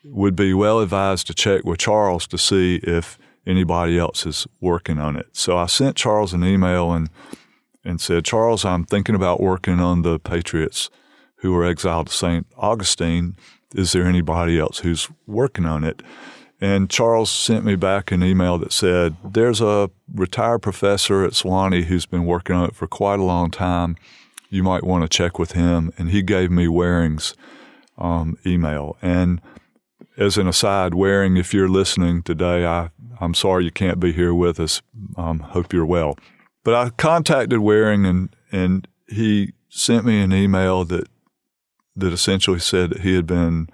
[0.05, 4.99] would be well advised to check with Charles to see if anybody else is working
[4.99, 5.29] on it.
[5.33, 7.09] So I sent Charles an email and
[7.85, 10.91] and said, Charles, I'm thinking about working on the Patriots
[11.37, 12.47] who were exiled to St.
[12.57, 13.37] Augustine.
[13.75, 16.03] Is there anybody else who's working on it?
[16.61, 21.85] And Charles sent me back an email that said, There's a retired professor at Sewanee
[21.85, 23.97] who's been working on it for quite a long time.
[24.51, 25.93] You might want to check with him.
[25.97, 27.35] And he gave me Waring's
[27.97, 28.99] um, email.
[29.01, 29.41] And
[30.21, 32.91] as an aside, Waring, if you're listening today, I,
[33.21, 34.83] I'm sorry you can't be here with us.
[35.17, 36.19] Um, hope you're well.
[36.63, 41.09] But I contacted Waring and, and he sent me an email that
[41.97, 43.69] that essentially said that he had been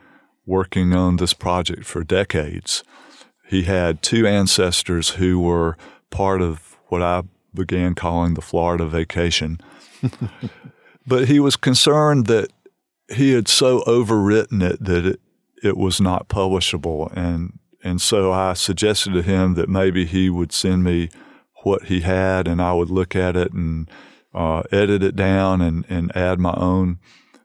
[0.47, 2.83] working on this project for decades.
[3.47, 5.77] He had two ancestors who were
[6.11, 7.23] part of what I
[7.55, 9.61] began calling the Florida vacation.
[11.07, 12.53] but he was concerned that
[13.13, 15.21] he had so overwritten it that it,
[15.63, 17.13] it was not publishable.
[17.17, 21.09] And, and so I suggested to him that maybe he would send me
[21.63, 23.91] what he had and I would look at it and
[24.35, 26.99] uh, edit it down and, and add my own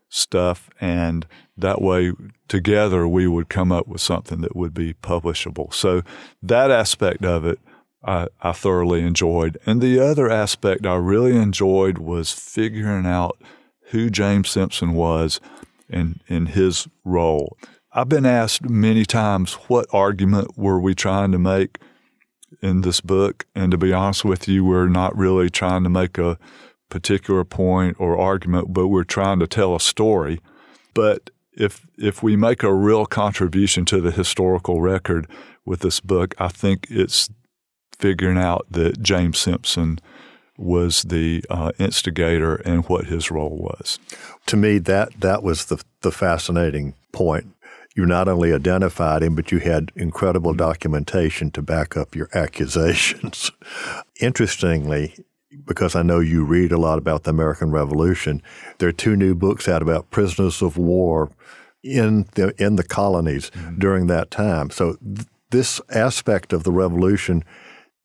[0.09, 0.69] stuff.
[0.79, 1.25] And
[1.57, 2.11] that way,
[2.47, 5.73] together, we would come up with something that would be publishable.
[5.73, 6.01] So
[6.43, 7.59] that aspect of it,
[8.03, 9.57] I, I thoroughly enjoyed.
[9.65, 13.41] And the other aspect I really enjoyed was figuring out
[13.91, 15.39] who James Simpson was
[15.89, 17.57] in, in his role.
[17.93, 21.77] I've been asked many times, what argument were we trying to make
[22.61, 23.45] in this book?
[23.53, 26.37] And to be honest with you, we're not really trying to make a
[26.89, 30.39] particular point or argument, but we're trying to tell a story.
[30.93, 35.27] But if if we make a real contribution to the historical record
[35.65, 37.29] with this book, I think it's
[37.99, 39.99] figuring out that James Simpson
[40.57, 43.99] was the uh, instigator and what his role was.
[44.45, 47.53] To me, that that was the the fascinating point.
[47.95, 53.51] You not only identified him, but you had incredible documentation to back up your accusations.
[54.21, 55.15] Interestingly,
[55.65, 58.41] because I know you read a lot about the American Revolution,
[58.77, 61.31] there are two new books out about prisoners of war
[61.83, 63.79] in the in the colonies mm-hmm.
[63.79, 64.69] during that time.
[64.69, 67.43] So th- this aspect of the revolution,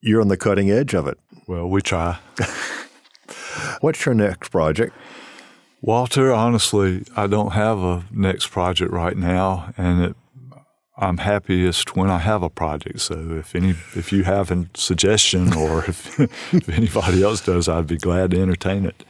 [0.01, 1.19] you're on the cutting edge of it.
[1.47, 2.19] Well, we try.
[3.81, 4.95] What's your next project?
[5.81, 10.17] Walter, honestly, I don't have a next project right now, and it
[10.99, 13.01] I'm happiest when I have a project.
[13.01, 17.87] So if any, if you have a suggestion or if, if anybody else does, I'd
[17.87, 19.05] be glad to entertain it.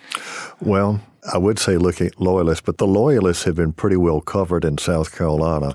[0.61, 1.01] Well,
[1.33, 4.79] I would say looking at loyalists, but the loyalists have been pretty well covered in
[4.79, 5.75] South Carolina.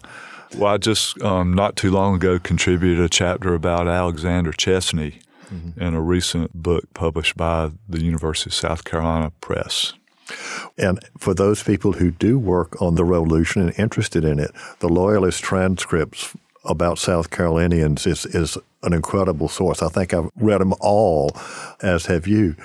[0.57, 5.19] Well, I just um, not too long ago contributed a chapter about Alexander Chesney
[5.49, 5.81] mm-hmm.
[5.81, 9.93] in a recent book published by the University of South Carolina Press.
[10.77, 14.89] And for those people who do work on the revolution and interested in it, the
[14.89, 19.81] Loyalist transcripts about South Carolinians is, is an incredible source.
[19.81, 21.31] I think I've read them all,
[21.81, 22.55] as have you.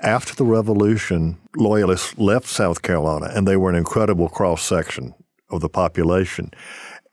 [0.00, 5.14] After the revolution, Loyalists left South Carolina, and they were an incredible cross section
[5.50, 6.52] of the population.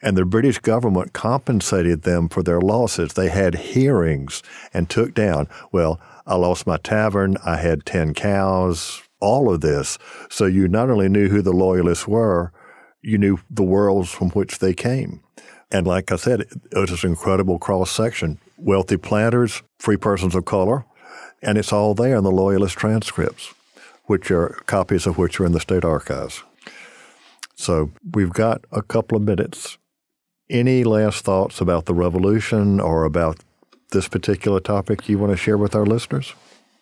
[0.01, 3.13] And the British government compensated them for their losses.
[3.13, 9.01] They had hearings and took down, well, I lost my tavern, I had 10 cows,
[9.25, 9.97] all of this.
[10.29, 12.51] So you not only knew who the loyalists were,
[13.01, 15.21] you knew the worlds from which they came.
[15.71, 18.39] And like I said, it was an incredible cross section.
[18.57, 20.85] Wealthy planters, free persons of color,
[21.41, 23.53] and it's all there in the loyalist transcripts,
[24.05, 26.43] which are copies of which are in the state archives.
[27.55, 29.77] So we've got a couple of minutes.
[30.49, 33.39] Any last thoughts about the revolution or about
[33.91, 36.33] this particular topic you want to share with our listeners?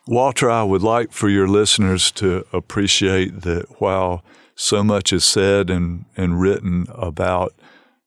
[0.06, 4.24] Walter, I would like for your listeners to appreciate that while
[4.56, 7.54] so much is said and, and written about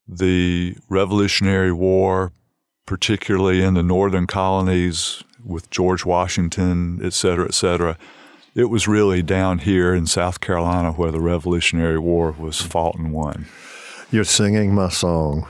[0.07, 2.32] the Revolutionary War,
[2.86, 7.97] particularly in the northern colonies with George Washington, et cetera, et cetera,
[8.55, 13.12] it was really down here in South Carolina where the Revolutionary War was fought and
[13.12, 13.47] won.
[14.11, 15.49] You're singing my song.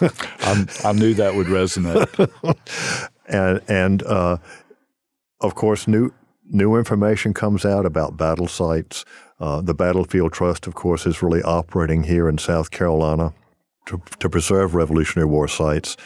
[0.00, 2.30] i knew that would resonate.
[3.28, 4.38] and and uh,
[5.42, 6.12] of course, new
[6.48, 9.04] new information comes out about battle sites.
[9.40, 13.32] Uh, the Battlefield Trust, of course, is really operating here in South Carolina
[13.86, 15.96] to, to preserve Revolutionary War sites.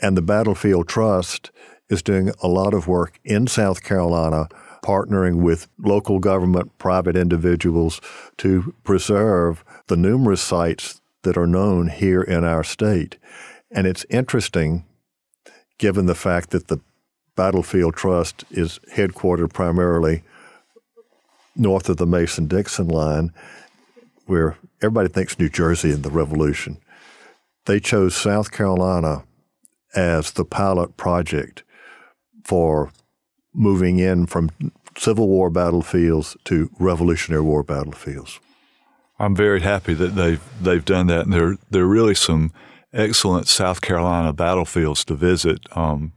[0.00, 1.50] And the Battlefield Trust
[1.88, 4.48] is doing a lot of work in South Carolina,
[4.84, 8.00] partnering with local government, private individuals
[8.36, 13.18] to preserve the numerous sites that are known here in our state.
[13.70, 14.84] And it's interesting,
[15.78, 16.80] given the fact that the
[17.38, 20.24] Battlefield Trust is headquartered primarily
[21.54, 23.32] north of the Mason Dixon line,
[24.26, 26.78] where everybody thinks New Jersey in the Revolution.
[27.66, 29.22] They chose South Carolina
[29.94, 31.62] as the pilot project
[32.44, 32.90] for
[33.54, 34.50] moving in from
[34.96, 38.40] Civil War battlefields to Revolutionary War battlefields.
[39.20, 42.52] I'm very happy that they've they've done that, and there there are really some
[42.92, 45.60] excellent South Carolina battlefields to visit.
[45.76, 46.14] Um,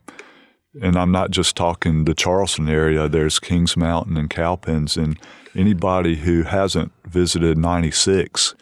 [0.80, 3.10] and I'm not just talking the Charleston area.
[3.10, 5.18] There's Kings Mountain and Cowpens, and
[5.56, 8.56] anybody who hasn't visited 96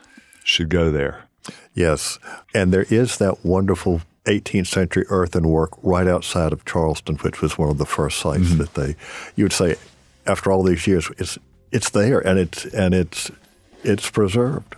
[0.43, 1.25] should go there.
[1.73, 2.19] Yes,
[2.53, 7.69] and there is that wonderful 18th century earthenwork right outside of Charleston, which was one
[7.69, 8.57] of the first sites mm-hmm.
[8.57, 8.95] that they.
[9.35, 9.75] You would say,
[10.25, 11.37] after all these years, it's
[11.71, 13.31] it's there and it's and it's
[13.83, 14.75] it's preserved.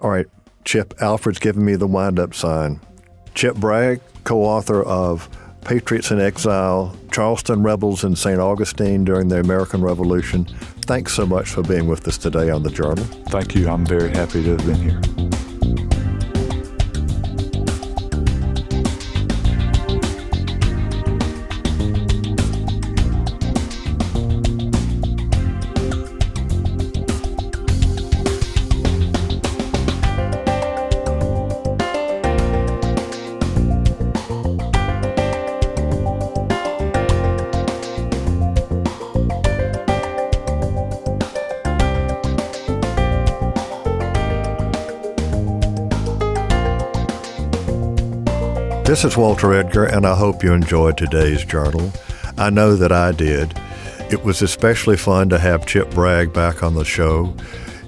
[0.00, 0.26] All right,
[0.64, 2.80] Chip Alfred's giving me the wind up sign.
[3.34, 5.28] Chip Bragg, co-author of
[5.68, 8.40] Patriots in Exile, Charleston Rebels in St.
[8.40, 10.46] Augustine during the American Revolution.
[10.86, 13.04] Thanks so much for being with us today on the Journal.
[13.28, 13.68] Thank you.
[13.68, 15.47] I'm very happy to have been here.
[48.88, 51.92] This is Walter Edgar, and I hope you enjoyed today's journal.
[52.38, 53.52] I know that I did.
[54.10, 57.36] It was especially fun to have Chip Bragg back on the show.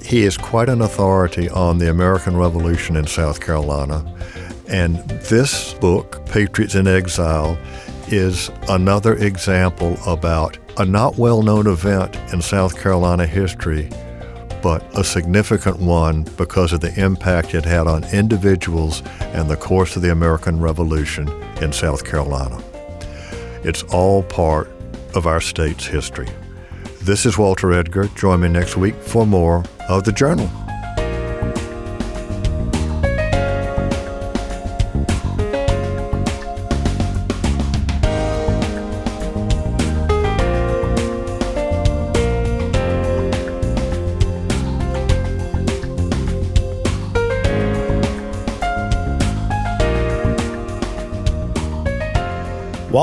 [0.04, 4.04] He is quite an authority on the American Revolution in South Carolina.
[4.68, 7.56] And this book, Patriots in Exile,
[8.08, 13.88] is another example about a not well known event in South Carolina history
[14.62, 19.96] but a significant one because of the impact it had on individuals and the course
[19.96, 21.28] of the American Revolution
[21.60, 22.62] in South Carolina.
[23.62, 24.70] It's all part
[25.14, 26.28] of our state's history.
[27.02, 28.08] This is Walter Edgar.
[28.16, 30.50] Join me next week for more of the Journal.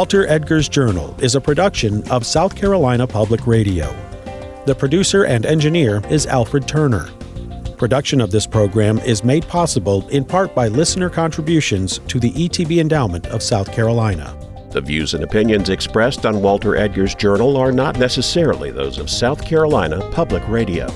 [0.07, 3.93] Walter Edgar's Journal is a production of South Carolina Public Radio.
[4.65, 7.09] The producer and engineer is Alfred Turner.
[7.75, 12.79] Production of this program is made possible in part by listener contributions to the ETV
[12.79, 14.33] Endowment of South Carolina.
[14.71, 19.43] The views and opinions expressed on Walter Edgar's Journal are not necessarily those of South
[19.43, 20.87] Carolina Public Radio.